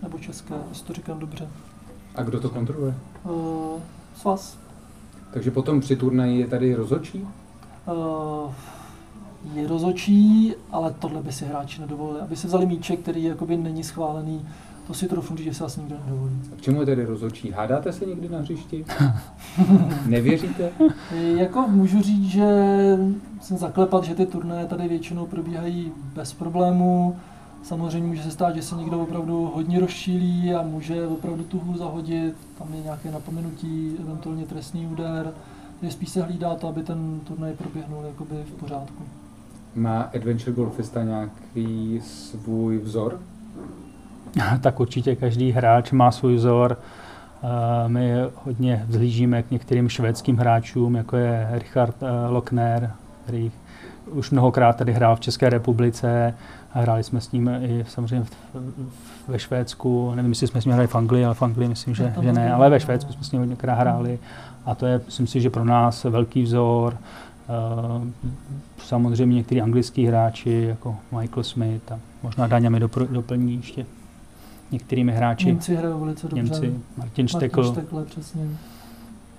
nebo 0.02 0.18
České, 0.18 0.54
jestli 0.68 0.86
to 0.86 0.92
říkám 0.92 1.18
dobře. 1.18 1.48
A 2.14 2.22
kdo 2.22 2.40
to 2.40 2.50
kontroluje? 2.50 2.94
Uh, 3.24 3.80
svaz. 4.16 4.58
Takže 5.32 5.50
potom 5.50 5.80
při 5.80 5.96
turnaji 5.96 6.40
je 6.40 6.46
tady 6.46 6.74
rozhodčí? 6.74 7.28
Uh, 7.86 8.52
je 9.54 9.68
rozočí, 9.68 10.54
ale 10.70 10.94
tohle 10.98 11.22
by 11.22 11.32
si 11.32 11.44
hráči 11.44 11.80
nedovolili. 11.80 12.20
Aby 12.20 12.36
si 12.36 12.46
vzali 12.46 12.66
míček, 12.66 13.00
který 13.00 13.24
jakoby 13.24 13.56
není 13.56 13.84
schválený, 13.84 14.48
to 14.86 14.94
si 14.94 15.08
trochu 15.08 15.36
že 15.36 15.54
se 15.54 15.62
vás 15.62 15.76
nikdo 15.76 15.96
nedovolí. 16.04 16.32
A 16.52 16.56
k 16.56 16.60
čemu 16.60 16.80
je 16.80 16.86
tedy 16.86 17.04
rozočí? 17.04 17.50
Hádáte 17.50 17.92
se 17.92 18.06
někdy 18.06 18.28
na 18.28 18.38
hřišti? 18.38 18.84
Nevěříte? 20.06 20.70
jako 21.36 21.68
můžu 21.68 22.02
říct, 22.02 22.28
že 22.28 22.46
jsem 23.40 23.56
zaklepat, 23.56 24.04
že 24.04 24.14
ty 24.14 24.26
turnaje 24.26 24.66
tady 24.66 24.88
většinou 24.88 25.26
probíhají 25.26 25.92
bez 26.14 26.32
problémů. 26.32 27.16
Samozřejmě 27.62 28.08
může 28.08 28.22
se 28.22 28.30
stát, 28.30 28.54
že 28.54 28.62
se 28.62 28.74
někdo 28.74 29.00
opravdu 29.00 29.50
hodně 29.54 29.80
rozšílí 29.80 30.54
a 30.54 30.62
může 30.62 31.06
opravdu 31.06 31.44
tu 31.44 31.60
hru 31.60 31.78
zahodit, 31.78 32.34
tam 32.58 32.74
je 32.74 32.82
nějaké 32.82 33.10
napomenutí, 33.10 33.96
eventuálně 34.00 34.46
trestný 34.46 34.86
úder. 34.86 35.32
Takže 35.80 35.92
spíš 35.92 36.08
se 36.08 36.22
hlídá 36.22 36.54
to, 36.54 36.68
aby 36.68 36.82
ten 36.82 37.20
turnaj 37.24 37.52
proběhnul 37.52 38.04
jakoby 38.04 38.34
v 38.46 38.52
pořádku. 38.52 39.02
Má 39.74 40.00
Adventure 40.02 40.52
Golfista 40.52 41.02
nějaký 41.02 42.00
svůj 42.04 42.78
vzor? 42.78 43.20
tak 44.60 44.80
určitě 44.80 45.16
každý 45.16 45.52
hráč 45.52 45.92
má 45.92 46.10
svůj 46.10 46.34
vzor. 46.34 46.78
My 47.86 48.12
hodně 48.44 48.84
vzhlížíme 48.88 49.42
k 49.42 49.50
některým 49.50 49.88
švédským 49.88 50.36
hráčům, 50.36 50.94
jako 50.94 51.16
je 51.16 51.48
Richard 51.52 51.96
eh, 52.02 52.28
Lochner, 52.28 52.90
který 53.24 53.52
už 54.06 54.30
mnohokrát 54.30 54.76
tady 54.76 54.92
hrál 54.92 55.16
v 55.16 55.20
České 55.20 55.50
republice. 55.50 56.34
Hráli 56.70 57.02
jsme 57.02 57.20
s 57.20 57.32
ním 57.32 57.48
i 57.48 57.84
samozřejmě 57.88 58.26
ve 59.28 59.38
Švédsku. 59.38 60.12
Nevím, 60.14 60.30
jestli 60.30 60.46
jsme 60.46 60.60
s 60.60 60.64
ním 60.64 60.74
hráli 60.74 60.86
v 60.88 60.94
Anglii, 60.94 61.24
ale 61.24 61.34
v 61.34 61.42
Anglii 61.42 61.68
myslím, 61.68 61.94
že, 61.94 62.14
že 62.22 62.32
ne. 62.32 62.52
Ale 62.52 62.70
ve 62.70 62.80
Švédsku 62.80 63.12
jsme 63.12 63.24
s 63.24 63.32
ním 63.32 63.40
hodněkrát 63.40 63.78
hráli. 63.78 64.18
A 64.64 64.74
to 64.74 64.86
je, 64.86 65.00
myslím 65.06 65.26
si, 65.26 65.40
že 65.40 65.50
pro 65.50 65.64
nás 65.64 66.04
velký 66.04 66.42
vzor. 66.42 66.96
Uh, 67.96 68.06
samozřejmě 68.78 69.36
někteří 69.36 69.62
anglický 69.62 70.06
hráči, 70.06 70.64
jako 70.68 70.96
Michael 71.18 71.42
Smith 71.42 71.92
a 71.92 71.98
možná 72.22 72.46
Daňa 72.46 72.70
mi 72.70 72.80
doplní 73.10 73.54
ještě 73.54 73.86
některými 74.72 75.12
hráči. 75.12 75.46
Němci 75.46 75.74
hrajou 75.74 76.00
velice 76.00 76.28
dobře. 76.28 76.42
Němci, 76.42 76.74
Martin 76.96 77.28
Štekl. 77.28 77.62
Martin 77.62 77.82
Štekl, 77.82 78.04
přesně. 78.04 78.48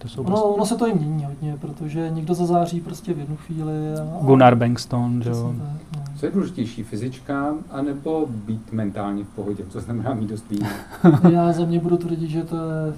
To 0.04 0.10
jsou 0.10 0.22
ono, 0.22 0.30
prostě... 0.30 0.48
ono 0.48 0.66
se 0.66 0.76
to 0.76 0.88
i 0.88 0.94
mění 0.94 1.26
hodně, 1.26 1.58
protože 1.62 2.10
někdo 2.10 2.34
zazáří 2.34 2.82
prostě 2.82 3.14
v 3.14 3.20
jednu 3.20 3.36
chvíli. 3.36 3.74
A... 3.96 4.26
Gunnar 4.26 4.56
Bengston, 4.56 5.24
že 5.24 5.30
jo. 5.30 5.56
No. 5.58 6.04
Co 6.20 6.26
je 6.26 6.32
důležitější, 6.32 6.84
fyzička, 6.84 7.54
anebo 7.72 8.26
být 8.30 8.72
mentálně 8.72 9.24
v 9.24 9.28
pohodě, 9.28 9.64
co 9.70 9.82
znamená 9.82 10.14
mít 10.14 10.30
dost 10.30 10.46
Já 11.32 11.54
za 11.54 11.66
mě 11.66 11.80
budu 11.80 11.98
tvrdit, 11.98 12.30
že 12.30 12.44
to 12.44 12.56
je 12.56 12.94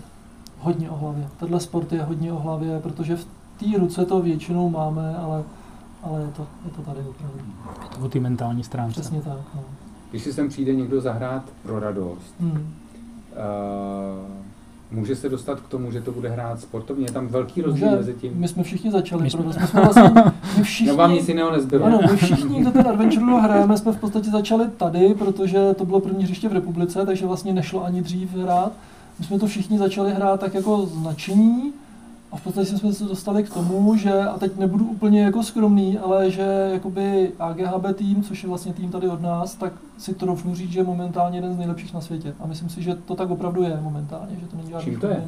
hodně 0.60 0.90
o 0.90 0.96
hlavě. 0.96 1.28
Tenhle 1.40 1.60
sport 1.60 1.94
je 1.94 2.04
hodně 2.04 2.34
o 2.34 2.40
hlavě, 2.40 2.80
protože 2.80 3.16
v 3.16 3.26
té 3.60 3.78
ruce 3.80 4.06
to 4.06 4.22
většinou 4.22 4.70
máme, 4.70 5.16
ale, 5.16 5.44
ale 6.04 6.22
je, 6.22 6.28
to, 6.28 6.48
je 6.66 6.72
to 6.72 6.82
tady 6.82 7.00
opravdu. 7.00 7.40
Je 7.84 7.98
to 7.98 8.06
o 8.06 8.10
té 8.10 8.20
mentální 8.20 8.64
stránce. 8.64 9.02
Přesně 9.02 9.22
tak. 9.22 9.40
No. 9.56 9.64
Když 10.12 10.24
si 10.24 10.34
sem 10.34 10.50
přijde 10.50 10.76
někdo 10.76 11.02
zahrát 11.02 11.44
pro 11.64 11.80
radost, 11.80 12.34
hmm. 12.40 12.52
uh, 12.52 12.58
může 14.92 15.16
se 15.16 15.30
dostat 15.30 15.60
k 15.60 15.68
tomu, 15.68 15.92
že 15.92 16.02
to 16.02 16.12
bude 16.12 16.30
hrát 16.30 16.60
sportovně? 16.60 17.06
Je 17.06 17.12
tam 17.12 17.28
velký 17.28 17.62
rozdíl 17.62 17.92
mezi 17.92 18.14
tím? 18.14 18.32
My 18.36 18.48
jsme 18.48 18.64
všichni 18.64 18.92
začali 18.92 19.24
my 19.24 19.30
jsme, 19.30 19.54
jsme 19.68 19.82
vlastně, 19.82 20.12
my 20.58 20.64
všichni, 20.64 20.88
no 20.88 20.96
vám 20.96 21.14
nic 21.14 21.28
jiného 21.28 21.52
nezbylo. 21.52 21.86
Ano, 21.86 22.00
my 22.12 22.18
všichni, 22.18 22.62
kdo 22.62 22.72
ten 22.72 22.88
Adventure 22.88 23.42
hrajeme, 23.42 23.78
jsme 23.78 23.92
v 23.92 24.00
podstatě 24.00 24.30
začali 24.30 24.66
tady, 24.78 25.14
protože 25.14 25.74
to 25.74 25.86
bylo 25.86 26.00
první 26.00 26.24
hřiště 26.24 26.50
v 26.50 26.54
republice, 26.54 27.06
takže 27.06 27.26
vlastně 27.26 27.54
nešlo 27.54 27.86
ani 27.86 28.02
dřív 28.02 28.36
hrát. 28.36 28.72
My 29.20 29.26
jsme 29.26 29.40
to 29.40 29.48
všichni 29.48 29.78
začali 29.78 30.14
hrát 30.14 30.40
tak 30.40 30.54
jako 30.54 30.86
značení, 30.86 31.74
a 32.36 32.38
v 32.38 32.44
podstatě 32.44 32.78
jsme 32.78 32.94
se 32.94 33.04
dostali 33.04 33.44
k 33.44 33.54
tomu, 33.54 33.96
že, 33.96 34.24
a 34.24 34.38
teď 34.38 34.58
nebudu 34.58 34.86
úplně 34.86 35.24
jako 35.24 35.44
skromný, 35.44 35.98
ale 35.98 36.32
že 36.32 36.70
jakoby 36.74 37.32
AGHB 37.40 37.96
tým, 37.96 38.24
což 38.24 38.44
je 38.44 38.50
vlastně 38.50 38.74
tým 38.74 38.92
tady 38.92 39.08
od 39.08 39.22
nás, 39.22 39.56
tak 39.56 39.74
si 39.98 40.14
to 40.14 40.26
rovnu 40.26 40.56
říct, 40.56 40.72
že 40.72 40.80
je 40.80 40.84
momentálně 40.84 41.38
jeden 41.38 41.54
z 41.54 41.58
nejlepších 41.58 41.94
na 41.94 42.02
světě. 42.02 42.34
A 42.40 42.48
myslím 42.48 42.70
si, 42.70 42.84
že 42.84 42.96
to 42.96 43.16
tak 43.16 43.30
opravdu 43.30 43.64
je 43.64 43.80
momentálně, 43.82 44.36
že 44.42 44.48
to 44.48 44.58
není 44.58 44.70
žádný 44.70 44.98
to 44.98 45.08
je? 45.08 45.24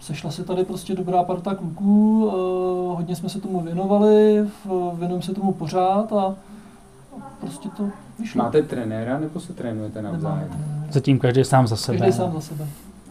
Sešla 0.00 0.30
se 0.30 0.44
tady 0.44 0.64
prostě 0.64 0.94
dobrá 0.94 1.22
parta 1.22 1.54
kluků, 1.54 2.26
uh, 2.26 2.96
hodně 2.96 3.16
jsme 3.16 3.28
se 3.28 3.40
tomu 3.40 3.60
věnovali, 3.60 4.46
věnujeme 4.94 5.22
se 5.22 5.34
tomu 5.34 5.52
pořád 5.52 6.12
a 6.12 6.34
prostě 7.40 7.68
to 7.68 7.88
vyšlo. 8.18 8.42
Máte 8.42 8.62
trenéra 8.62 9.18
nebo 9.18 9.40
se 9.40 9.52
trénujete 9.52 10.02
navzájem? 10.02 10.48
Zatím 10.90 11.18
každý 11.18 11.44
sám 11.44 11.66
za 11.66 11.76
sebe. 11.76 11.98
Každý 11.98 12.12
sám 12.12 12.32
za 12.32 12.40
sebe. 12.40 12.66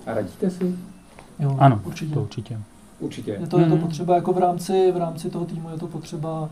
A 0.06 0.14
radíte 0.14 0.50
si? 0.50 0.76
Jo, 1.40 1.56
ano, 1.60 1.82
určitě. 1.84 2.14
to 2.14 2.22
určitě. 2.22 2.60
Určitě. 3.00 3.32
Je 3.32 3.48
to, 3.48 3.60
je 3.60 3.66
to 3.66 3.76
mhm. 3.76 3.84
potřeba 3.84 4.16
jako 4.16 4.34
v 4.34 4.38
rámci, 4.38 4.92
v 4.92 4.98
rámci 4.98 5.30
toho 5.30 5.46
týmu 5.46 5.70
je 5.70 5.78
to 5.78 5.88
potřeba. 5.88 6.50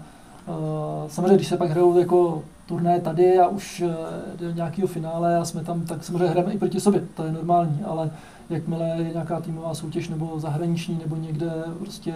Uh, 0.47 1.09
samozřejmě, 1.09 1.35
když 1.35 1.47
se 1.47 1.57
pak 1.57 1.69
hrajou 1.69 1.99
jako 1.99 2.43
turné 2.65 2.99
tady 2.99 3.39
a 3.39 3.47
už 3.47 3.83
uh, 3.85 3.91
do 4.39 4.51
nějakého 4.51 4.87
finále 4.87 5.37
a 5.37 5.45
jsme 5.45 5.63
tam, 5.63 5.81
tak 5.81 6.03
samozřejmě 6.03 6.27
hrajeme 6.27 6.53
i 6.53 6.57
proti 6.57 6.79
sobě, 6.79 7.03
to 7.15 7.23
je 7.23 7.31
normální, 7.31 7.79
ale 7.85 8.09
jakmile 8.49 8.87
je 8.97 9.09
nějaká 9.11 9.39
týmová 9.39 9.73
soutěž 9.73 10.09
nebo 10.09 10.39
zahraniční 10.39 10.99
nebo 11.03 11.15
někde 11.15 11.49
prostě 11.79 12.13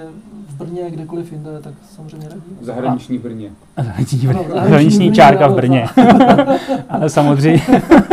v 0.48 0.58
Brně, 0.58 0.82
kdekoliv 0.90 1.32
jinde, 1.32 1.50
tak 1.62 1.74
samozřejmě 1.96 2.28
radíme. 2.30 2.58
Zahraniční 2.62 3.18
Brně. 3.18 3.50
Zahraniční, 3.78 4.28
Brně. 4.28 4.40
No, 4.50 4.56
zahraniční 4.56 5.12
čárka 5.12 5.48
v 5.48 5.56
Brně. 5.56 5.86
ale 6.90 7.10
samozřejmě, 7.10 7.62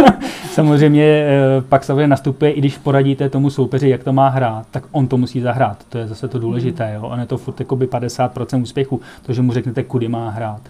samozřejmě 0.50 1.04
eh, 1.04 1.62
pak 1.68 1.84
samozřejmě 1.84 2.06
nastupuje, 2.06 2.50
i 2.50 2.58
když 2.58 2.78
poradíte 2.78 3.28
tomu 3.28 3.50
soupeři, 3.50 3.88
jak 3.88 4.04
to 4.04 4.12
má 4.12 4.28
hrát, 4.28 4.66
tak 4.70 4.84
on 4.92 5.08
to 5.08 5.16
musí 5.16 5.40
zahrát. 5.40 5.84
To 5.88 5.98
je 5.98 6.06
zase 6.06 6.28
to 6.28 6.38
důležité. 6.38 6.92
Jo? 6.94 7.02
On 7.02 7.20
je 7.20 7.26
to 7.26 7.38
furt 7.38 7.60
50% 7.60 8.62
úspěchu, 8.62 9.00
to, 9.26 9.32
že 9.32 9.42
mu 9.42 9.52
řeknete, 9.52 9.82
kudy 9.82 10.08
má 10.08 10.30
hrát 10.30 10.60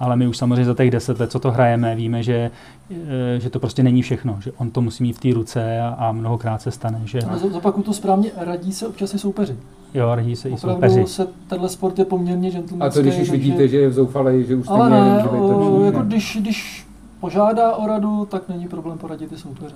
ale 0.00 0.16
my 0.16 0.28
už 0.28 0.36
samozřejmě 0.36 0.64
za 0.64 0.74
těch 0.74 0.90
deset 0.90 1.20
let, 1.20 1.30
co 1.30 1.38
to 1.38 1.50
hrajeme, 1.50 1.96
víme, 1.96 2.22
že, 2.22 2.50
eh, 2.90 3.40
že 3.40 3.50
to 3.50 3.60
prostě 3.60 3.82
není 3.82 4.02
všechno, 4.02 4.38
že 4.40 4.52
on 4.52 4.70
to 4.70 4.80
musí 4.80 5.02
mít 5.02 5.12
v 5.12 5.20
té 5.20 5.34
ruce 5.34 5.80
a, 5.80 5.88
a 5.88 6.12
mnohokrát 6.12 6.62
se 6.62 6.70
stane. 6.70 7.00
Že... 7.04 7.20
Ale 7.20 7.38
zopakuju 7.38 7.84
to 7.84 7.92
správně, 7.92 8.30
radí 8.36 8.72
se 8.72 8.88
občas 8.88 9.14
i 9.14 9.18
soupeři. 9.18 9.56
Jo, 9.94 10.14
radí 10.14 10.36
se 10.36 10.48
Opravdu 10.48 10.84
i 10.84 10.90
soupeři. 10.90 11.06
se 11.06 11.26
tenhle 11.48 11.68
sport 11.68 11.98
je 11.98 12.04
poměrně 12.04 12.50
gentlemanský. 12.50 12.98
A 12.98 13.02
to 13.02 13.08
když 13.08 13.20
už 13.20 13.30
vidíte, 13.30 13.68
že 13.68 13.76
je 13.76 13.88
v 13.88 13.92
zoufalej, 13.92 14.44
že 14.44 14.56
už 14.56 14.64
stejně 14.64 14.82
Ale 14.82 14.90
ne, 14.90 15.24
o, 15.24 15.84
jako 15.84 16.02
když, 16.02 16.38
když 16.40 16.86
požádá 17.20 17.76
o 17.76 17.86
radu, 17.86 18.24
tak 18.24 18.48
není 18.48 18.68
problém 18.68 18.98
poradit 18.98 19.32
i 19.32 19.36
soupeře. 19.36 19.74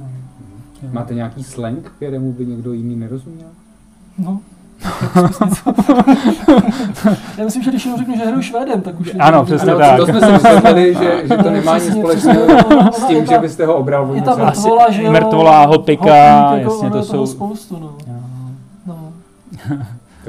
Máte 0.93 1.15
nějaký 1.15 1.45
slang, 1.45 1.93
kterému 1.97 2.33
by 2.33 2.47
někdo 2.47 2.73
jiný 2.73 2.97
nerozuměl? 2.97 3.49
No, 4.19 4.41
Já 7.39 7.45
myslím, 7.45 7.63
že 7.63 7.71
když 7.71 7.85
jenom 7.85 7.99
řeknu, 7.99 8.17
že 8.17 8.23
hraju 8.25 8.43
Švédem, 8.43 8.81
tak 8.81 9.01
už... 9.01 9.13
Ano, 9.19 9.45
přesně 9.45 9.73
ano, 9.73 9.81
tak. 9.81 9.97
To 9.97 10.07
jsme 10.07 10.21
si 10.21 10.33
vysvětlili, 10.33 10.95
že, 10.95 11.23
že 11.23 11.37
to 11.37 11.51
nemá 11.51 11.79
nic 11.79 11.93
společného 11.95 12.47
s 12.93 13.05
tím, 13.05 13.27
že 13.27 13.39
byste 13.39 13.67
ho 13.67 13.75
obral 13.75 14.11
o 14.11 14.15
něco. 14.15 14.37
mrtvola, 14.37 14.91
že 14.91 15.03
jo? 15.03 15.13
Mrtvola, 15.13 15.65
hopika, 15.65 16.57
jasně, 16.57 16.91
to 16.91 17.03
jsou... 17.03 17.27
spoustu, 17.27 17.79
no. 17.79 17.97
no. 18.87 19.13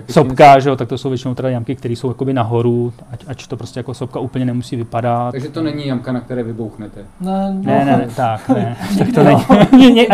Sopka, 0.10 0.60
že 0.60 0.70
jo, 0.70 0.76
tak 0.76 0.88
to 0.88 0.98
jsou 0.98 1.10
většinou 1.10 1.36
teda 1.36 1.50
jamky, 1.50 1.76
které 1.76 1.94
jsou 1.94 2.08
jakoby 2.08 2.34
nahoru, 2.34 2.94
ať, 3.12 3.26
ať 3.28 3.48
to 3.48 3.58
prostě 3.58 3.80
jako 3.80 3.94
sopka 3.94 4.20
úplně 4.20 4.46
nemusí 4.46 4.76
vypadat. 4.76 5.32
Takže 5.32 5.50
to 5.50 5.64
není 5.64 5.88
jamka, 5.88 6.12
na 6.12 6.20
které 6.20 6.44
vybouchnete? 6.44 7.06
Ne, 7.22 7.54
no, 7.54 7.62
ne, 7.64 7.86
ne, 7.86 8.10
tak, 8.16 8.50
ne. 8.50 8.78
tak 8.98 9.08
to 9.16 9.24
není. 9.24 9.42
Nikdy 9.78 10.08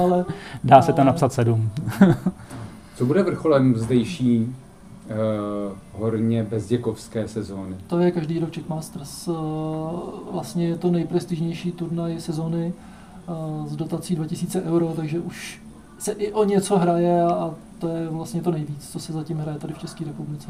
ale... 0.00 0.24
Dá 0.64 0.82
se 0.82 0.92
tam 0.92 1.06
napsat 1.06 1.32
sedm. 1.32 1.70
Co 2.96 3.06
bude 3.06 3.22
vrcholem 3.22 3.76
zdejší 3.76 4.46
uh, 4.46 6.00
horně 6.00 6.42
bezděkovské 6.42 7.28
sezóny? 7.28 7.76
To 7.86 7.98
je 7.98 8.10
každý 8.10 8.38
rok 8.38 8.50
Czech 8.50 8.68
Masters. 8.68 9.28
Uh, 9.28 9.36
vlastně 10.32 10.68
je 10.68 10.76
to 10.76 10.90
nejprestižnější 10.90 11.72
turnaj 11.72 12.20
sezóny 12.20 12.72
uh, 13.28 13.66
s 13.66 13.76
dotací 13.76 14.16
2000 14.16 14.62
euro, 14.62 14.92
takže 14.96 15.18
už 15.18 15.60
se 16.00 16.12
i 16.12 16.32
o 16.32 16.44
něco 16.44 16.78
hraje 16.78 17.22
a 17.22 17.54
to 17.78 17.88
je 17.88 18.08
vlastně 18.08 18.42
to 18.42 18.50
nejvíc, 18.50 18.88
co 18.92 18.98
se 18.98 19.12
zatím 19.12 19.38
hraje 19.38 19.58
tady 19.58 19.74
v 19.74 19.78
České 19.78 20.04
republice. 20.04 20.48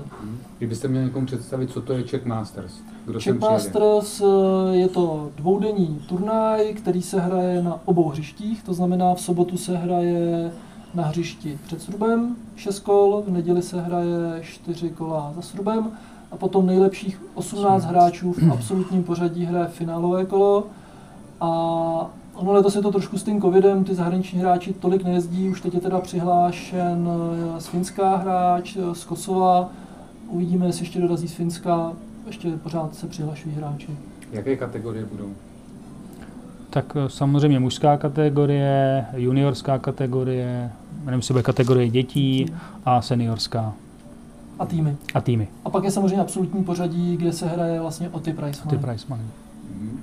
Kdybyste 0.59 0.89
měli 0.89 1.05
někomu 1.05 1.27
představit, 1.27 1.71
co 1.71 1.81
to 1.81 1.93
je 1.93 2.03
Czech 2.03 2.25
Masters? 2.25 2.73
Kdo 3.05 3.21
Czech 3.21 3.39
Masters 3.39 4.21
eh, 4.21 4.77
je 4.77 4.89
to 4.89 5.31
dvoudenní 5.37 6.03
turnaj, 6.09 6.75
který 6.75 7.03
se 7.03 7.21
hraje 7.21 7.63
na 7.63 7.81
obou 7.85 8.09
hřištích, 8.09 8.63
to 8.63 8.75
znamená 8.75 9.15
v 9.15 9.21
sobotu 9.21 9.57
se 9.57 9.77
hraje 9.77 10.53
na 10.95 11.03
hřišti 11.03 11.59
před 11.67 11.83
Srubem 11.83 12.37
6 12.57 12.79
kol, 12.79 13.23
v 13.27 13.31
neděli 13.31 13.63
se 13.63 13.81
hraje 13.81 14.43
4 14.43 14.91
kola 14.91 15.33
za 15.37 15.43
Srubem 15.43 15.91
a 16.31 16.37
potom 16.37 16.67
nejlepších 16.67 17.23
18 17.35 17.85
hráčů 17.85 18.33
v 18.33 18.53
absolutním 18.53 19.05
pořadí 19.05 19.45
hraje 19.45 19.67
finálové 19.67 20.27
kolo 20.27 20.67
a 21.41 22.11
ono 22.35 22.53
letos 22.53 22.77
je 22.77 22.83
to 22.83 22.91
trošku 22.93 23.19
s 23.19 23.23
tím 23.23 23.41
covidem, 23.41 23.85
ty 23.85 23.95
zahraniční 23.95 24.41
hráči 24.41 24.73
tolik 24.73 25.05
nejezdí, 25.05 25.49
už 25.49 25.61
teď 25.61 25.75
je 25.75 25.81
teda 25.81 26.01
přihlášen 26.01 27.09
z 27.59 27.67
eh, 27.67 27.71
Finska 27.71 28.17
hráč, 28.17 28.77
eh, 28.77 28.95
z 28.95 29.05
Kosova, 29.05 29.71
uvidíme, 30.29 30.67
jestli 30.67 30.83
ještě 30.83 31.01
dorazí 31.01 31.29
z 31.29 31.35
Finska, 31.35 31.93
ještě 32.27 32.51
pořád 32.51 32.95
se 32.95 33.07
přihlašují 33.07 33.55
hráči. 33.55 33.97
Jaké 34.33 34.57
kategorie 34.57 35.07
budou? 35.07 35.33
Tak 36.71 36.97
eh, 36.97 37.09
samozřejmě 37.09 37.61
mužská 37.61 37.97
kategorie, 37.97 39.07
juniorská 39.17 39.79
kategorie, 39.79 40.71
nevím, 41.05 41.23
si 41.23 41.33
bude 41.33 41.43
kategorie 41.43 41.89
dětí 41.89 42.47
a 42.85 43.03
seniorská. 43.03 43.73
A 44.59 44.67
týmy. 44.67 44.97
A 45.15 45.21
týmy. 45.21 45.49
A 45.65 45.71
pak 45.71 45.85
je 45.85 45.91
samozřejmě 45.91 46.21
absolutní 46.21 46.65
pořadí, 46.65 47.17
kde 47.17 47.33
se 47.33 47.47
hraje 47.47 47.81
vlastně 47.81 48.09
o 48.09 48.21
ty 48.21 48.33
prize 48.33 48.61
money. 48.65 48.79
Ty 48.79 48.87
prize 48.87 49.07
money. 49.09 49.27
Mhm. 49.75 50.01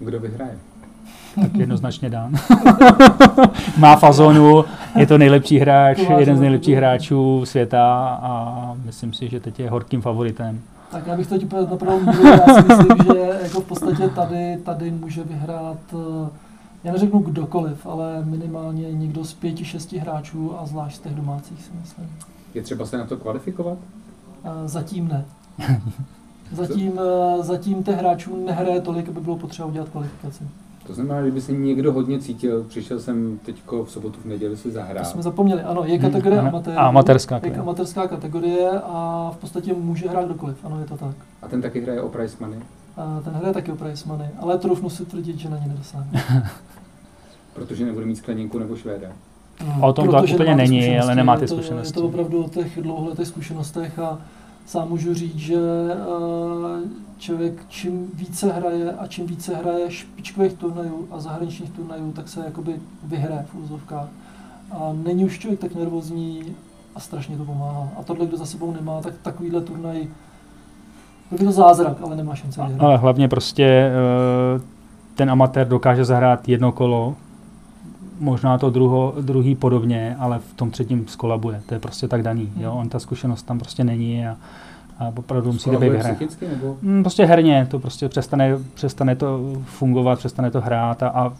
Kdo 0.00 0.20
vyhraje? 0.20 0.58
Tak 1.34 1.54
jednoznačně 1.54 2.10
dán. 2.10 2.32
Má 3.78 3.96
fazonu, 3.96 4.64
je 4.98 5.06
to 5.06 5.18
nejlepší 5.18 5.58
hráč, 5.58 5.98
jeden 6.18 6.36
z 6.36 6.40
nejlepších 6.40 6.76
hráčů 6.76 7.46
světa 7.46 8.18
a 8.22 8.74
myslím 8.84 9.12
si, 9.12 9.28
že 9.28 9.40
teď 9.40 9.60
je 9.60 9.70
horkým 9.70 10.02
favoritem. 10.02 10.60
Tak 10.90 11.06
já 11.06 11.16
bych 11.16 11.26
to 11.26 11.34
úplně 11.34 11.62
na 11.70 11.76
prvou 11.76 12.00
míru, 12.00 12.26
já 12.26 12.54
si 12.54 12.68
myslím, 12.68 12.98
že 13.06 13.38
jako 13.42 13.60
v 13.60 13.64
podstatě 13.64 14.08
tady, 14.08 14.56
tady 14.64 14.90
může 14.90 15.22
vyhrát, 15.22 15.78
eh, 15.92 16.28
já 16.84 16.92
neřeknu 16.92 17.18
kdokoliv, 17.18 17.86
ale 17.86 18.24
minimálně 18.24 18.92
někdo 18.92 19.24
z 19.24 19.34
pěti, 19.34 19.64
šesti 19.64 19.98
hráčů 19.98 20.58
a 20.58 20.66
zvlášť 20.66 20.96
z 20.96 21.00
těch 21.00 21.14
domácích 21.14 21.64
si 21.64 21.70
myslím. 21.80 22.10
Je 22.54 22.62
třeba 22.62 22.86
se 22.86 22.98
na 22.98 23.06
to 23.06 23.16
kvalifikovat? 23.16 23.78
Eh, 24.44 24.68
zatím 24.68 25.08
ne. 25.08 25.24
Zatím, 26.52 27.00
eh, 27.00 27.42
zatím 27.42 27.82
těch 27.82 27.96
hráčů 27.96 28.44
nehraje 28.46 28.80
tolik, 28.80 29.08
aby 29.08 29.20
bylo 29.20 29.36
potřeba 29.36 29.68
udělat 29.68 29.88
kvalifikaci. 29.88 30.44
To 30.86 30.94
znamená, 30.94 31.24
že 31.24 31.30
by 31.30 31.40
se 31.40 31.52
někdo 31.52 31.92
hodně 31.92 32.18
cítil, 32.18 32.64
přišel 32.64 33.00
jsem 33.00 33.38
teď 33.44 33.62
v 33.84 33.90
sobotu 33.90 34.20
v 34.20 34.24
neděli 34.24 34.56
si 34.56 34.70
zahrát. 34.70 35.02
To 35.04 35.10
jsme 35.10 35.22
zapomněli, 35.22 35.62
ano, 35.62 35.84
je 35.84 35.98
kategorie 35.98 36.40
hmm, 36.40 36.48
amatér, 36.48 36.78
a 36.78 36.82
amatérská, 36.82 37.40
je 37.44 37.56
amatérská 37.56 38.08
kategorie 38.08 38.70
a 38.70 39.30
v 39.34 39.36
podstatě 39.36 39.74
může 39.74 40.08
hrát 40.08 40.24
kdokoliv, 40.24 40.64
ano, 40.64 40.80
je 40.80 40.86
to 40.86 40.96
tak. 40.96 41.16
A 41.42 41.48
ten 41.48 41.62
taky 41.62 41.80
hraje 41.80 42.02
o 42.02 42.08
prize 42.08 42.36
money? 42.40 42.58
A 42.96 43.20
ten 43.24 43.32
hraje 43.32 43.54
taky 43.54 43.72
o 43.72 43.76
prize 43.76 44.08
money, 44.08 44.28
ale 44.38 44.58
troufnu 44.58 44.90
si 44.90 45.04
tvrdit, 45.04 45.38
že 45.38 45.50
na 45.50 45.58
ně 45.58 45.66
nedosáhne. 45.66 46.24
Protože 47.54 47.86
nebude 47.86 48.06
mít 48.06 48.16
skleněnku 48.16 48.58
nebo 48.58 48.76
švéda. 48.76 49.08
No, 49.66 49.88
o 49.88 49.92
tom 49.92 50.08
to 50.08 50.22
úplně 50.34 50.54
není, 50.54 50.98
ale 50.98 51.14
nemá 51.14 51.36
ty 51.36 51.48
zkušenosti. 51.48 51.88
Je 51.88 51.92
to, 51.92 52.00
je 52.00 52.02
to 52.02 52.08
opravdu 52.08 52.44
o 52.44 52.48
těch 52.48 52.82
dlouholetých 52.82 53.28
zkušenostech 53.28 53.98
a 53.98 54.18
sám 54.66 54.88
můžu 54.88 55.14
říct, 55.14 55.36
že 55.36 55.56
uh, 55.56 56.80
člověk 57.18 57.66
čím 57.68 58.10
více 58.14 58.52
hraje 58.52 58.92
a 58.92 59.06
čím 59.06 59.26
více 59.26 59.56
hraje 59.56 59.90
špičkových 59.90 60.52
turnajů 60.52 61.08
a 61.10 61.20
zahraničních 61.20 61.70
turnajů, 61.70 62.12
tak 62.12 62.28
se 62.28 62.40
jakoby 62.44 62.74
vyhraje 63.02 63.46
v 63.52 63.54
úzovkách. 63.54 64.08
A 64.70 64.92
není 65.04 65.24
už 65.24 65.38
člověk 65.38 65.60
tak 65.60 65.74
nervózní 65.74 66.42
a 66.94 67.00
strašně 67.00 67.36
to 67.36 67.44
pomáhá. 67.44 67.88
A 68.00 68.02
tohle, 68.02 68.26
kdo 68.26 68.36
za 68.36 68.46
sebou 68.46 68.72
nemá, 68.72 69.00
tak 69.00 69.14
takovýhle 69.22 69.60
turnaj 69.60 70.08
byl 71.30 71.38
by 71.38 71.44
to 71.44 71.52
zázrak, 71.52 71.96
ale 72.02 72.16
nemá 72.16 72.34
šanci 72.34 72.60
vyhrát. 72.60 72.80
Ale 72.80 72.96
hlavně 72.96 73.28
prostě 73.28 73.64
eh, 73.64 74.60
ten 75.14 75.30
amatér 75.30 75.68
dokáže 75.68 76.04
zahrát 76.04 76.48
jedno 76.48 76.72
kolo, 76.72 77.16
možná 78.20 78.58
to 78.58 78.70
druho, 78.70 79.14
druhý 79.20 79.54
podobně, 79.54 80.16
ale 80.18 80.38
v 80.38 80.54
tom 80.54 80.70
třetím 80.70 81.08
skolabuje. 81.08 81.62
To 81.66 81.74
je 81.74 81.80
prostě 81.80 82.08
tak 82.08 82.22
daný. 82.22 82.52
Jo? 82.56 82.70
Hmm. 82.70 82.80
On 82.80 82.88
ta 82.88 82.98
zkušenost 82.98 83.42
tam 83.42 83.58
prostě 83.58 83.84
není 83.84 84.26
a, 84.26 84.36
a 84.98 85.12
opravdu 85.16 85.52
musíte 85.52 85.78
být 85.78 85.92
hra. 85.92 86.16
Nebo? 86.48 86.76
Mm, 86.82 87.02
prostě 87.02 87.24
herně, 87.24 87.66
to 87.70 87.78
prostě 87.78 88.08
přestane, 88.08 88.58
přestane 88.74 89.16
to 89.16 89.40
fungovat, 89.64 90.18
přestane 90.18 90.50
to 90.50 90.60
hrát 90.60 91.02
a, 91.02 91.08
a 91.08 91.32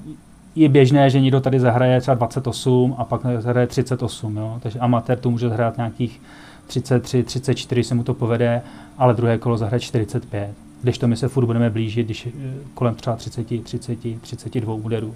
je 0.56 0.68
běžné, 0.68 1.10
že 1.10 1.20
někdo 1.20 1.40
tady 1.40 1.60
zahraje 1.60 2.00
třeba 2.00 2.14
28 2.14 2.94
a 2.98 3.04
pak 3.04 3.20
zahraje 3.38 3.66
38, 3.66 4.36
jo? 4.36 4.58
takže 4.62 4.78
amatér 4.78 5.18
tu 5.18 5.30
může 5.30 5.48
zahrát 5.48 5.76
nějakých 5.76 6.20
33, 6.66 7.22
34, 7.22 7.84
se 7.84 7.94
mu 7.94 8.02
to 8.02 8.14
povede, 8.14 8.62
ale 8.98 9.14
druhé 9.14 9.38
kolo 9.38 9.56
zahraje 9.56 9.80
45. 9.80 10.50
Když 10.82 10.98
to 10.98 11.08
my 11.08 11.16
se 11.16 11.28
furt 11.28 11.46
budeme 11.46 11.70
blížit, 11.70 12.06
když 12.06 12.28
kolem 12.74 12.94
třeba 12.94 13.16
30, 13.16 13.64
30, 13.64 13.98
32 14.20 14.74
úderů. 14.74 15.14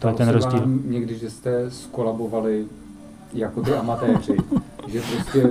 To 0.00 0.08
je 0.08 0.14
ten 0.14 0.28
rozdíl. 0.28 0.62
někdy, 0.84 1.18
že 1.18 1.30
jste 1.30 1.70
skolabovali 1.70 2.66
jako 3.34 3.62
ty 3.62 3.74
amatéři, 3.74 4.36
že 4.86 5.00
prostě 5.00 5.50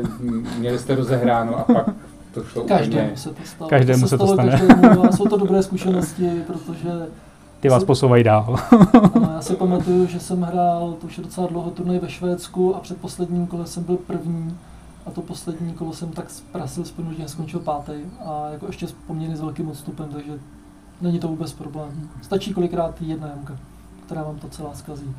měli 0.57 0.79
jste 0.79 0.95
rozehráno 0.95 1.57
a 1.57 1.63
pak 1.63 1.89
to 2.33 2.43
šlo 2.43 2.63
Každému 2.63 3.03
úplně... 3.03 3.17
se 3.17 3.29
to 3.29 3.41
stalo. 3.45 3.69
Každému 3.69 4.01
se, 4.01 4.07
se 4.07 4.17
to 4.17 4.27
stane. 4.27 4.51
Každému, 4.51 5.05
a 5.05 5.11
jsou 5.11 5.25
to 5.25 5.37
dobré 5.37 5.63
zkušenosti, 5.63 6.43
protože... 6.47 6.89
Ty 7.59 7.69
vás 7.69 7.81
si... 7.81 7.85
posouvají 7.85 8.23
dál. 8.23 8.59
ano, 9.13 9.31
já 9.35 9.41
si 9.41 9.55
pamatuju, 9.55 10.05
že 10.05 10.19
jsem 10.19 10.41
hrál, 10.41 10.95
to 11.01 11.07
už 11.07 11.17
je 11.17 11.23
docela 11.23 11.47
dlouho 11.47 11.71
turnaj 11.71 11.99
ve 11.99 12.09
Švédsku 12.09 12.75
a 12.75 12.79
před 12.79 12.97
posledním 12.97 13.47
kole 13.47 13.67
jsem 13.67 13.83
byl 13.83 13.97
první 13.97 14.57
a 15.05 15.11
to 15.11 15.21
poslední 15.21 15.73
kolo 15.73 15.93
jsem 15.93 16.09
tak 16.09 16.29
zprasil 16.29 16.85
spinu, 16.85 17.13
že 17.13 17.27
skončil 17.27 17.59
pátý 17.59 17.93
a 18.25 18.49
jako 18.51 18.65
ještě 18.65 18.87
poměrně 19.07 19.37
s 19.37 19.41
velkým 19.41 19.69
odstupem, 19.69 20.09
takže 20.13 20.31
není 21.01 21.19
to 21.19 21.27
vůbec 21.27 21.53
problém. 21.53 22.09
Stačí 22.21 22.53
kolikrát 22.53 23.01
jedna 23.01 23.27
jamka 23.27 23.57
která 24.09 24.23
vám 24.23 24.39
to 24.39 24.47
celá 24.47 24.73
zkazí. 24.73 25.15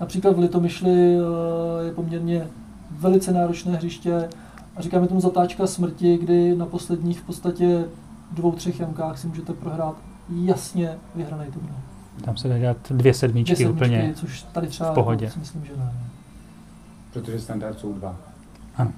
Například 0.00 0.36
v 0.36 0.38
Litomyšli 0.38 1.16
eh, 1.16 1.84
je 1.84 1.92
poměrně 1.92 2.46
velice 2.90 3.32
náročné 3.32 3.76
hřiště 3.76 4.28
a 4.76 4.82
říkáme 4.82 5.06
tomu 5.06 5.20
zatáčka 5.20 5.66
smrti, 5.66 6.18
kdy 6.18 6.56
na 6.56 6.66
posledních 6.66 7.20
v 7.20 7.22
podstatě 7.22 7.84
dvou, 8.32 8.52
třech 8.52 8.80
jamkách 8.80 9.18
si 9.18 9.26
můžete 9.26 9.52
prohrát 9.52 9.94
jasně 10.44 10.98
vyhraný 11.14 11.44
turnaj. 11.52 11.76
Tam 12.24 12.36
se 12.36 12.48
dá 12.48 12.58
dát 12.58 12.76
dvě 12.90 13.14
sedmičky, 13.14 13.54
dvě 13.54 13.66
sedmičky 13.66 13.86
úplně 13.86 14.12
což 14.14 14.42
tady 14.42 14.66
třeba 14.66 14.90
v 14.90 14.94
pohodě. 14.94 15.30
Si 15.30 15.38
myslím, 15.38 15.64
že 15.64 15.72
ne. 15.76 15.92
Protože 17.12 17.40
standard 17.40 17.78
jsou 17.78 17.92
dva. 17.92 18.16
Ano. 18.76 18.92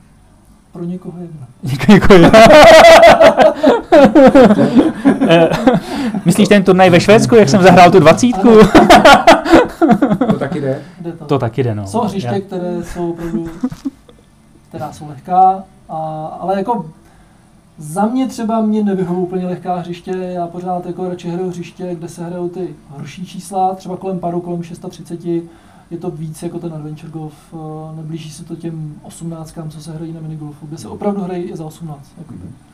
Pro 0.73 0.85
někoho 0.85 1.19
jedna. 1.19 1.47
Někoho 1.89 2.21
jedna. 2.21 2.41
Eh, 5.29 5.49
myslíš 6.25 6.49
ten 6.49 6.65
turnaj 6.65 6.91
ve 6.91 7.01
Švédsku, 7.01 7.35
jak 7.35 7.49
jsem 7.49 7.63
zahrál 7.63 7.91
tu 7.91 8.01
dvacítku? 8.01 8.49
to 10.31 10.39
taky 10.39 10.61
jde? 10.61 10.83
jde 11.01 11.13
to. 11.35 11.39
taky 11.39 11.63
jde, 11.63 11.75
no. 11.75 11.87
Jsou 11.87 12.01
hřiště, 12.01 12.41
které 12.41 12.85
jsou 12.85 13.11
opravdu, 13.11 13.49
která 14.69 14.93
jsou 14.93 15.09
lehká, 15.09 15.65
a, 15.89 16.27
ale 16.41 16.57
jako 16.57 16.91
za 17.79 18.07
mě 18.07 18.29
třeba 18.29 18.61
mě 18.61 18.85
nevyhovují 18.85 19.27
úplně 19.27 19.47
lehká 19.47 19.77
hřiště, 19.77 20.11
já 20.11 20.47
pořád 20.47 20.87
jako 20.87 21.09
radši 21.09 21.29
hraju 21.29 21.49
hřiště, 21.49 21.95
kde 21.95 22.09
se 22.09 22.25
hrajou 22.25 22.49
ty 22.49 22.75
horší 22.89 23.27
čísla, 23.27 23.75
třeba 23.75 23.97
kolem 23.97 24.19
paru, 24.19 24.41
kolem 24.41 24.63
630, 24.63 25.25
je 25.91 25.99
to 26.01 26.11
víc 26.11 26.43
jako 26.43 26.59
ten 26.59 26.75
adventure 26.75 27.13
golf, 27.13 27.35
eh, 27.53 27.97
neblíží 27.97 28.31
se 28.31 28.45
to 28.45 28.57
těm 28.57 28.95
18, 29.03 29.55
co 29.71 29.81
se 29.81 29.93
hrají 29.93 30.13
na 30.13 30.21
minigolfu, 30.21 30.67
kde 30.67 30.79
se 30.79 30.89
opravdu 30.89 31.23
hrají 31.23 31.43
i 31.43 31.57
za 31.57 31.65
18. 31.65 32.13
Jako. 32.19 32.35
Mm-hmm. 32.35 32.70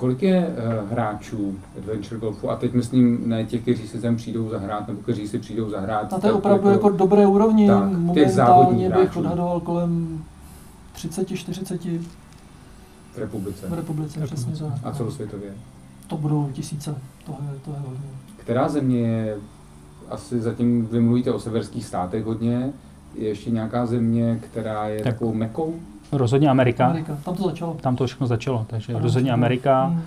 Kolik 0.00 0.22
je 0.22 0.46
uh, 0.46 0.90
hráčů 0.90 1.54
Adventure 1.78 2.20
Golfu? 2.20 2.50
A 2.50 2.56
teď 2.56 2.72
myslím 2.72 3.28
ne 3.28 3.44
těch, 3.44 3.62
kteří 3.62 3.88
si 3.88 4.00
sem 4.00 4.16
přijdou 4.16 4.48
zahrát, 4.48 4.88
nebo 4.88 5.00
kteří 5.00 5.28
si 5.28 5.38
přijdou 5.38 5.70
zahrát. 5.70 6.12
A 6.12 6.20
to 6.20 6.26
je 6.26 6.32
opravdu 6.32 6.68
jako, 6.68 6.88
jako 6.88 6.96
dobré 6.96 7.26
úrovni. 7.26 7.66
Tak, 7.66 7.92
Momentálně 7.92 8.90
bych 8.90 9.16
odhadoval 9.16 9.60
kolem 9.60 10.24
30-40. 10.96 12.00
V 13.14 13.18
republice. 13.18 13.66
V 13.68 13.74
republice, 13.74 14.20
přesně 14.20 14.56
tak. 14.56 14.72
A 14.84 14.92
celosvětově? 14.92 15.50
To 16.06 16.16
budou 16.16 16.50
tisíce, 16.52 16.94
to 17.26 17.32
je, 17.32 17.58
to 17.64 17.70
je 17.70 17.76
hodně. 17.78 18.10
Která 18.36 18.68
země 18.68 19.00
je, 19.00 19.36
asi 20.08 20.40
zatím 20.40 20.86
vymluvíte 20.86 21.32
o 21.32 21.40
severských 21.40 21.86
státech 21.86 22.24
hodně, 22.24 22.72
je 23.14 23.28
ještě 23.28 23.50
nějaká 23.50 23.86
země, 23.86 24.40
která 24.50 24.88
je 24.88 25.02
tak. 25.02 25.12
takovou 25.12 25.34
mekou? 25.34 25.74
Rozhodně 26.12 26.48
Amerika. 26.48 26.86
Amerika. 26.86 27.18
Tam 27.24 27.34
to 27.34 27.44
začalo. 27.44 27.76
Tam 27.80 27.96
to 27.96 28.06
všechno 28.06 28.26
začalo, 28.26 28.66
takže 28.68 28.92
ano, 28.92 29.02
rozhodně 29.02 29.32
Amerika. 29.32 29.84
Hmm. 29.84 30.02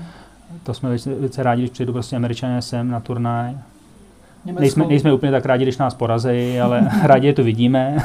To 0.63 0.73
jsme 0.73 0.89
velice 1.05 1.43
rádi, 1.43 1.61
když 1.61 1.71
přijdu 1.71 1.93
prostě 1.93 2.15
američané 2.15 2.61
sem 2.61 2.89
na 2.89 2.99
turnaj. 2.99 3.57
Nejsme, 4.59 4.85
nejsme 4.87 5.13
úplně 5.13 5.31
tak 5.31 5.45
rádi, 5.45 5.65
když 5.65 5.77
nás 5.77 5.93
porazejí, 5.93 6.59
ale 6.59 6.89
rádi 7.03 7.27
je 7.27 7.33
to 7.33 7.43
vidíme. 7.43 7.97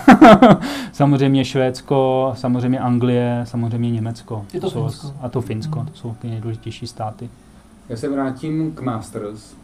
samozřejmě 0.93 1.45
Švédsko, 1.45 2.33
samozřejmě 2.37 2.79
Anglie, 2.79 3.41
samozřejmě 3.45 3.91
Německo. 3.91 4.45
Je 4.55 4.61
to 4.61 4.71
Finsko. 4.71 5.13
A 5.21 5.29
to 5.29 5.41
Finsko, 5.41 5.79
hmm. 5.79 5.89
to 5.89 5.95
jsou 5.95 6.15
ty 6.19 6.29
nejdůležitější 6.29 6.87
státy. 6.87 7.29
Já 7.89 7.97
se 7.97 8.09
vrátím 8.09 8.73
k 8.73 8.81
Masters. 8.81 9.55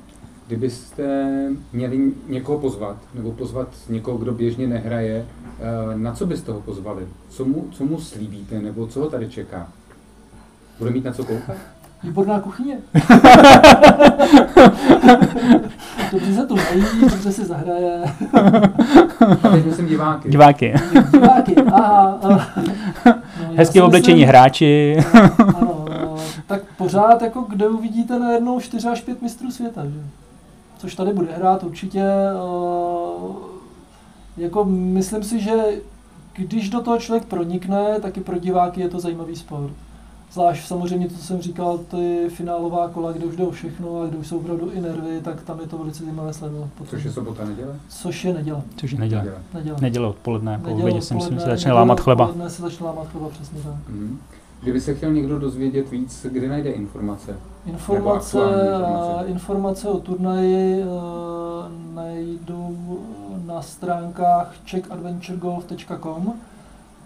Kdybyste 0.47 1.31
měli 1.73 2.13
někoho 2.29 2.59
pozvat, 2.59 2.97
nebo 3.15 3.33
pozvat 3.33 3.69
někoho, 3.89 4.19
kdo 4.19 4.33
běžně 4.33 4.67
nehraje, 4.67 5.27
eh, 5.44 5.44
na 5.97 6.13
co 6.13 6.27
byste 6.27 6.53
ho 6.53 6.61
pozvali? 6.61 7.07
Co 7.29 7.45
mu, 7.45 7.67
co 7.73 7.85
mu 7.85 8.01
slíbíte, 8.01 8.61
nebo 8.61 8.87
co 8.87 9.01
ho 9.01 9.11
tady 9.11 9.29
čeká? 9.29 9.69
Bude 10.79 10.91
mít 10.91 11.05
na 11.05 11.13
co 11.13 11.25
koukat? 11.25 11.57
Výborná 12.03 12.41
kuchyně. 12.41 12.79
dobře 16.13 16.35
se 16.35 16.47
tu 16.47 16.57
nají, 16.57 16.85
dobře 17.01 17.33
si 17.33 17.45
zahraje. 17.45 18.05
A 19.43 19.49
teď 19.49 19.65
myslím 19.67 19.87
diváky. 19.87 20.29
Diváky. 20.29 20.75
Diváky, 21.13 21.55
aha. 21.57 22.19
aha. 22.23 22.47
No, 23.59 23.65
si 23.65 23.81
oblečení 23.81 24.15
myslím- 24.21 24.29
hráči. 24.29 24.97
Ano, 25.13 25.85
no, 25.91 26.17
tak 26.47 26.63
pořád, 26.79 27.23
jako 27.23 27.41
kde 27.41 27.69
uvidíte 27.69 28.19
najednou 28.19 28.61
4 28.61 28.89
až 28.89 29.01
5 29.01 29.23
mistrů 29.23 29.51
světa, 29.51 29.85
že? 29.85 30.01
Což 30.79 30.95
tady 30.95 31.13
bude 31.13 31.33
hrát 31.37 31.65
určitě. 31.65 32.03
Uh, 32.43 33.54
jako 34.37 34.65
myslím 34.65 35.23
si, 35.23 35.41
že 35.41 35.53
když 36.37 36.71
do 36.71 36.81
toho 36.81 36.99
člověk 36.99 37.25
pronikne, 37.25 38.01
tak 38.01 38.17
i 38.17 38.21
pro 38.21 38.39
diváky 38.39 38.81
je 38.81 38.89
to 38.89 39.01
zajímavý 39.01 39.37
sport. 39.37 39.73
Zvlášť 40.33 40.67
samozřejmě 40.67 41.09
to, 41.09 41.15
co 41.15 41.25
jsem 41.25 41.41
říkal, 41.41 41.79
ty 41.79 42.29
finálová 42.29 42.89
kola, 42.89 43.13
kde 43.13 43.25
už 43.25 43.37
jde 43.37 43.45
o 43.45 43.51
všechno 43.51 44.01
a 44.01 44.07
kde 44.07 44.17
už 44.17 44.27
jsou 44.27 44.39
opravdu 44.39 44.71
i 44.71 44.81
nervy, 44.81 45.21
tak 45.25 45.43
tam 45.43 45.61
je 45.61 45.67
to 45.67 45.79
velice 45.79 46.05
zajímavé 46.05 46.33
sledovat. 46.33 46.69
potom. 46.79 46.87
Což 46.87 47.05
je 47.05 47.13
sobota, 47.13 47.45
neděle? 47.45 47.77
Což 47.89 48.25
je 48.25 48.35
neděle. 48.35 48.63
Což 48.77 48.93
je 48.93 48.99
neděle. 48.99 49.35
Neděle. 49.55 49.77
Neděle 49.81 50.09
odpoledne, 50.09 50.59
po 50.59 50.67
Neděle 50.67 50.83
obědě 50.83 51.03
si 51.03 51.15
myslím, 51.15 51.21
se 51.21 51.37
odpoledne, 51.37 51.57
začne 51.57 51.73
lámat 51.73 52.01
chleba. 52.01 52.25
odpoledne 52.25 52.51
se 52.51 52.63
začne 52.63 52.87
lámat 52.87 53.09
chleba, 53.09 53.29
přesně 53.29 53.61
tak. 53.63 53.75
Mhm. 53.89 54.19
Kdyby 54.63 54.81
se 54.81 54.95
chtěl 54.95 55.13
někdo 55.13 55.39
dozvědět 55.39 55.91
víc, 55.91 56.27
kde 56.33 56.49
najde 56.49 56.71
informace? 56.71 57.37
Informace, 57.67 58.39
informace. 58.39 59.27
informace. 59.27 59.89
o 59.89 59.99
turnaji 60.01 60.83
eh, 60.83 60.87
najdou 61.95 62.77
na 63.47 63.63
stránkách 63.63 64.55
checkadventuregolf.com 64.71 66.33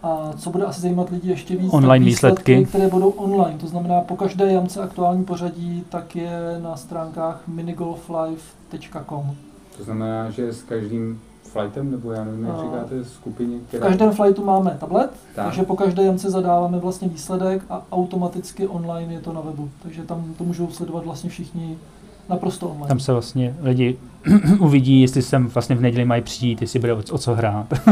a 0.03 0.33
co 0.39 0.51
bude 0.51 0.65
asi 0.65 0.81
zajímat 0.81 1.11
lidi 1.11 1.29
ještě 1.31 1.57
víc, 1.57 1.73
Online 1.73 2.05
tak 2.05 2.07
výsledky. 2.07 2.65
které 2.65 2.89
budou 2.89 3.09
online, 3.11 3.59
to 3.59 3.67
znamená 3.67 4.01
po 4.01 4.17
každé 4.17 4.53
jamce 4.53 4.83
aktuální 4.83 5.25
pořadí, 5.25 5.85
tak 5.89 6.17
je 6.17 6.31
na 6.63 6.77
stránkách 6.77 7.41
minigolflive.com. 7.47 9.35
To 9.77 9.85
znamená, 9.85 10.31
že 10.31 10.53
s 10.53 10.63
každým 10.63 11.21
flightem, 11.43 11.91
nebo 11.91 12.13
já 12.13 12.25
nevím, 12.25 12.45
jak 12.47 12.57
A- 12.57 12.63
říkáte, 12.63 13.05
skupině, 13.05 13.59
V 13.59 13.69
která... 13.69 13.87
každém 13.87 14.13
flightu 14.13 14.45
máme 14.45 14.77
tablet, 14.81 15.11
Tak. 15.35 15.45
takže 15.45 15.63
po 15.63 15.77
každé 15.77 16.03
jamce 16.03 16.31
zadáváme 16.31 16.79
vlastně 16.79 17.09
výsledek 17.09 17.63
a 17.71 17.83
automaticky 17.93 18.67
online 18.69 19.13
je 19.13 19.21
to 19.21 19.33
na 19.33 19.41
webu, 19.41 19.71
takže 19.83 20.03
tam 20.03 20.35
to 20.39 20.45
můžou 20.45 20.71
sledovat 20.71 21.05
vlastně 21.05 21.31
všichni 21.31 21.79
naprosto 22.29 22.69
online. 22.69 22.89
Tam 22.89 23.01
se 23.01 23.13
vlastně 23.13 23.55
lidi 23.61 23.97
uvidí, 24.59 25.01
jestli 25.01 25.23
sem 25.23 25.47
vlastně 25.47 25.77
v 25.77 25.81
neděli 25.81 26.05
mají 26.05 26.23
přijít, 26.23 26.61
jestli 26.63 26.79
bude 26.81 26.93
o, 26.93 27.03
o 27.11 27.19
co 27.19 27.35
hrát. 27.35 27.67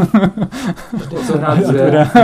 O 1.16 1.22
co 1.26 1.38
hrát 1.38 1.58
bude. 1.66 2.08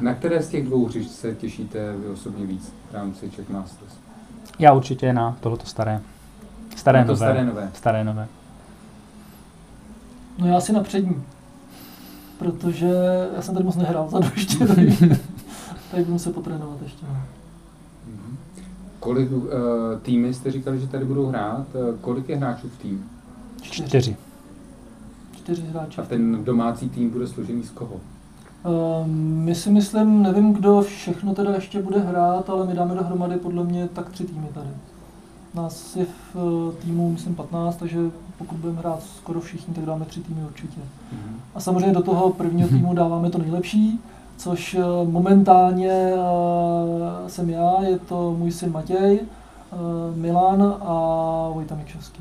Na 0.00 0.14
které 0.14 0.42
z 0.42 0.48
těch 0.48 0.64
dvou 0.66 0.86
hřišť 0.86 1.10
se 1.10 1.34
těšíte 1.34 1.92
vy 1.96 2.08
osobně 2.08 2.46
víc 2.46 2.72
v 2.90 2.94
rámci 2.94 3.30
Czech 3.30 3.48
Masters? 3.50 3.92
Já 4.58 4.72
určitě 4.72 5.12
na 5.12 5.36
tohleto 5.40 5.66
staré. 5.66 6.00
Staré 6.76 6.98
Na 6.98 7.04
to 7.04 7.12
nové. 7.12 7.26
staré 7.26 7.44
nové. 7.44 7.70
Staré 7.74 8.04
nové. 8.04 8.28
No 10.38 10.46
já 10.46 10.60
si 10.60 10.72
na 10.72 10.82
přední, 10.82 11.22
protože 12.38 12.90
já 13.36 13.42
jsem 13.42 13.54
tady 13.54 13.64
moc 13.66 13.76
nehrál 13.76 14.08
za 14.10 14.20
ještě, 14.36 14.66
takže 14.66 15.18
tady 15.90 16.04
budu 16.04 16.18
se 16.18 16.32
potrénovat 16.32 16.82
ještě. 16.82 17.06
No. 17.08 17.16
Kolik 19.00 19.32
uh, 19.32 19.44
týmy 20.02 20.34
jste 20.34 20.50
říkali, 20.50 20.80
že 20.80 20.86
tady 20.86 21.04
budou 21.04 21.26
hrát? 21.26 21.66
Uh, 21.74 21.96
kolik 22.00 22.28
je 22.28 22.36
hráčů 22.36 22.68
v 22.68 22.78
tým? 22.82 23.04
Čtyři. 23.62 24.16
Čtyři. 25.36 25.62
Hráči. 25.62 26.00
A 26.00 26.04
ten 26.04 26.44
domácí 26.44 26.88
tým 26.88 27.10
bude 27.10 27.26
složený 27.26 27.62
z 27.62 27.70
koho? 27.70 27.94
Uh, 27.94 29.06
my 29.44 29.54
si 29.54 29.70
myslím, 29.70 30.22
nevím, 30.22 30.52
kdo 30.52 30.82
všechno 30.82 31.34
teda 31.34 31.54
ještě 31.54 31.82
bude 31.82 32.00
hrát, 32.00 32.50
ale 32.50 32.66
my 32.66 32.74
dáme 32.74 32.94
dohromady 32.94 33.36
podle 33.36 33.64
mě 33.64 33.88
tak 33.88 34.10
tři 34.10 34.24
týmy 34.24 34.46
tady. 34.54 34.68
Nás 35.54 35.96
je 35.96 36.04
v 36.04 36.36
uh, 36.36 36.74
týmu, 36.74 37.12
myslím, 37.12 37.34
15, 37.34 37.76
takže 37.76 37.98
pokud 38.38 38.58
budeme 38.58 38.78
hrát 38.78 39.02
skoro 39.02 39.40
všichni, 39.40 39.74
tak 39.74 39.84
dáme 39.84 40.04
tři 40.04 40.20
týmy 40.20 40.40
určitě. 40.44 40.80
Mhm. 41.12 41.40
A 41.54 41.60
samozřejmě 41.60 41.92
do 41.92 42.02
toho 42.02 42.32
prvního 42.32 42.68
týmu 42.76 42.94
dáváme 42.94 43.30
to 43.30 43.38
nejlepší, 43.38 44.00
což 44.36 44.74
eh, 44.74 44.80
momentálně 45.04 45.90
eh, 45.90 47.28
jsem 47.30 47.50
já, 47.50 47.82
je 47.82 47.98
to 47.98 48.34
můj 48.38 48.52
syn 48.52 48.72
Matěj, 48.72 49.20
eh, 49.20 49.76
Milan 50.16 50.62
a 50.80 50.94
Vojta 51.54 51.74
Mikšovský. 51.74 52.20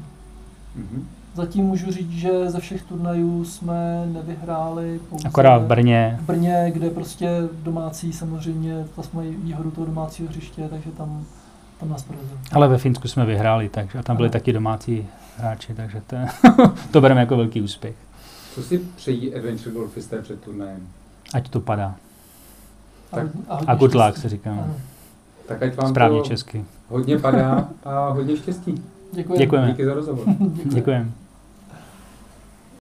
Mhm. 0.75 1.08
Zatím 1.34 1.65
můžu 1.65 1.91
říct, 1.91 2.12
že 2.12 2.49
ze 2.49 2.60
všech 2.60 2.84
turnajů 2.84 3.45
jsme 3.45 4.06
nevyhráli 4.13 4.99
pouze 5.10 5.28
Akorát 5.28 5.58
v 5.58 5.65
Brně. 5.65 6.17
v 6.21 6.25
Brně, 6.25 6.71
kde 6.73 6.89
prostě 6.89 7.30
domácí 7.63 8.13
samozřejmě, 8.13 8.86
ta 8.95 9.04
jsme 9.04 9.17
mají 9.17 9.36
výhodu 9.36 9.71
toho 9.71 9.88
domácího 9.88 10.30
hřiště, 10.30 10.67
takže 10.69 10.91
tam, 10.91 11.25
tam 11.80 11.89
nás 11.89 12.04
porazili. 12.04 12.38
Ale 12.51 12.67
ve 12.67 12.78
Finsku 12.78 13.08
jsme 13.08 13.25
vyhráli, 13.25 13.69
takže 13.69 13.99
a 13.99 14.04
tam 14.04 14.15
byli 14.15 14.28
Ano. 14.28 14.34
taky 14.34 14.54
domácí 14.54 15.08
hráči, 15.38 15.73
takže 15.73 16.01
to, 16.08 16.15
to 16.91 17.01
bereme 17.01 17.19
jako 17.21 17.38
velký 17.38 17.62
úspěch. 17.62 17.95
Co 18.56 18.63
si 18.63 18.78
přejí 18.95 19.36
adventure 19.36 19.71
golfisté 19.75 20.21
před 20.21 20.41
turnajem? 20.41 20.88
Ať 21.34 21.49
to 21.49 21.60
padá. 21.60 21.95
A, 23.49 23.56
Tak. 23.58 23.63
A 23.67 23.75
good 23.75 23.93
luck 23.95 24.04
štěstí. 24.06 24.21
se 24.21 24.30
říká. 24.30 24.51
Ano. 24.51 24.75
Tak 25.47 25.63
ať 25.63 25.75
vám 25.75 25.89
Správně 25.89 26.19
to 26.19 26.25
česky. 26.25 26.65
hodně 26.89 27.19
padá 27.19 27.67
a 27.84 28.10
hodně 28.10 28.38
štěstí. 28.38 28.84
Děkujeme. 29.13 29.45
Děkujeme. 29.45 29.67
Díky 29.67 29.86
za 29.86 29.93
rozhovor. 29.93 30.25
Děkujeme. 30.39 30.73
Děkujeme. 30.75 31.10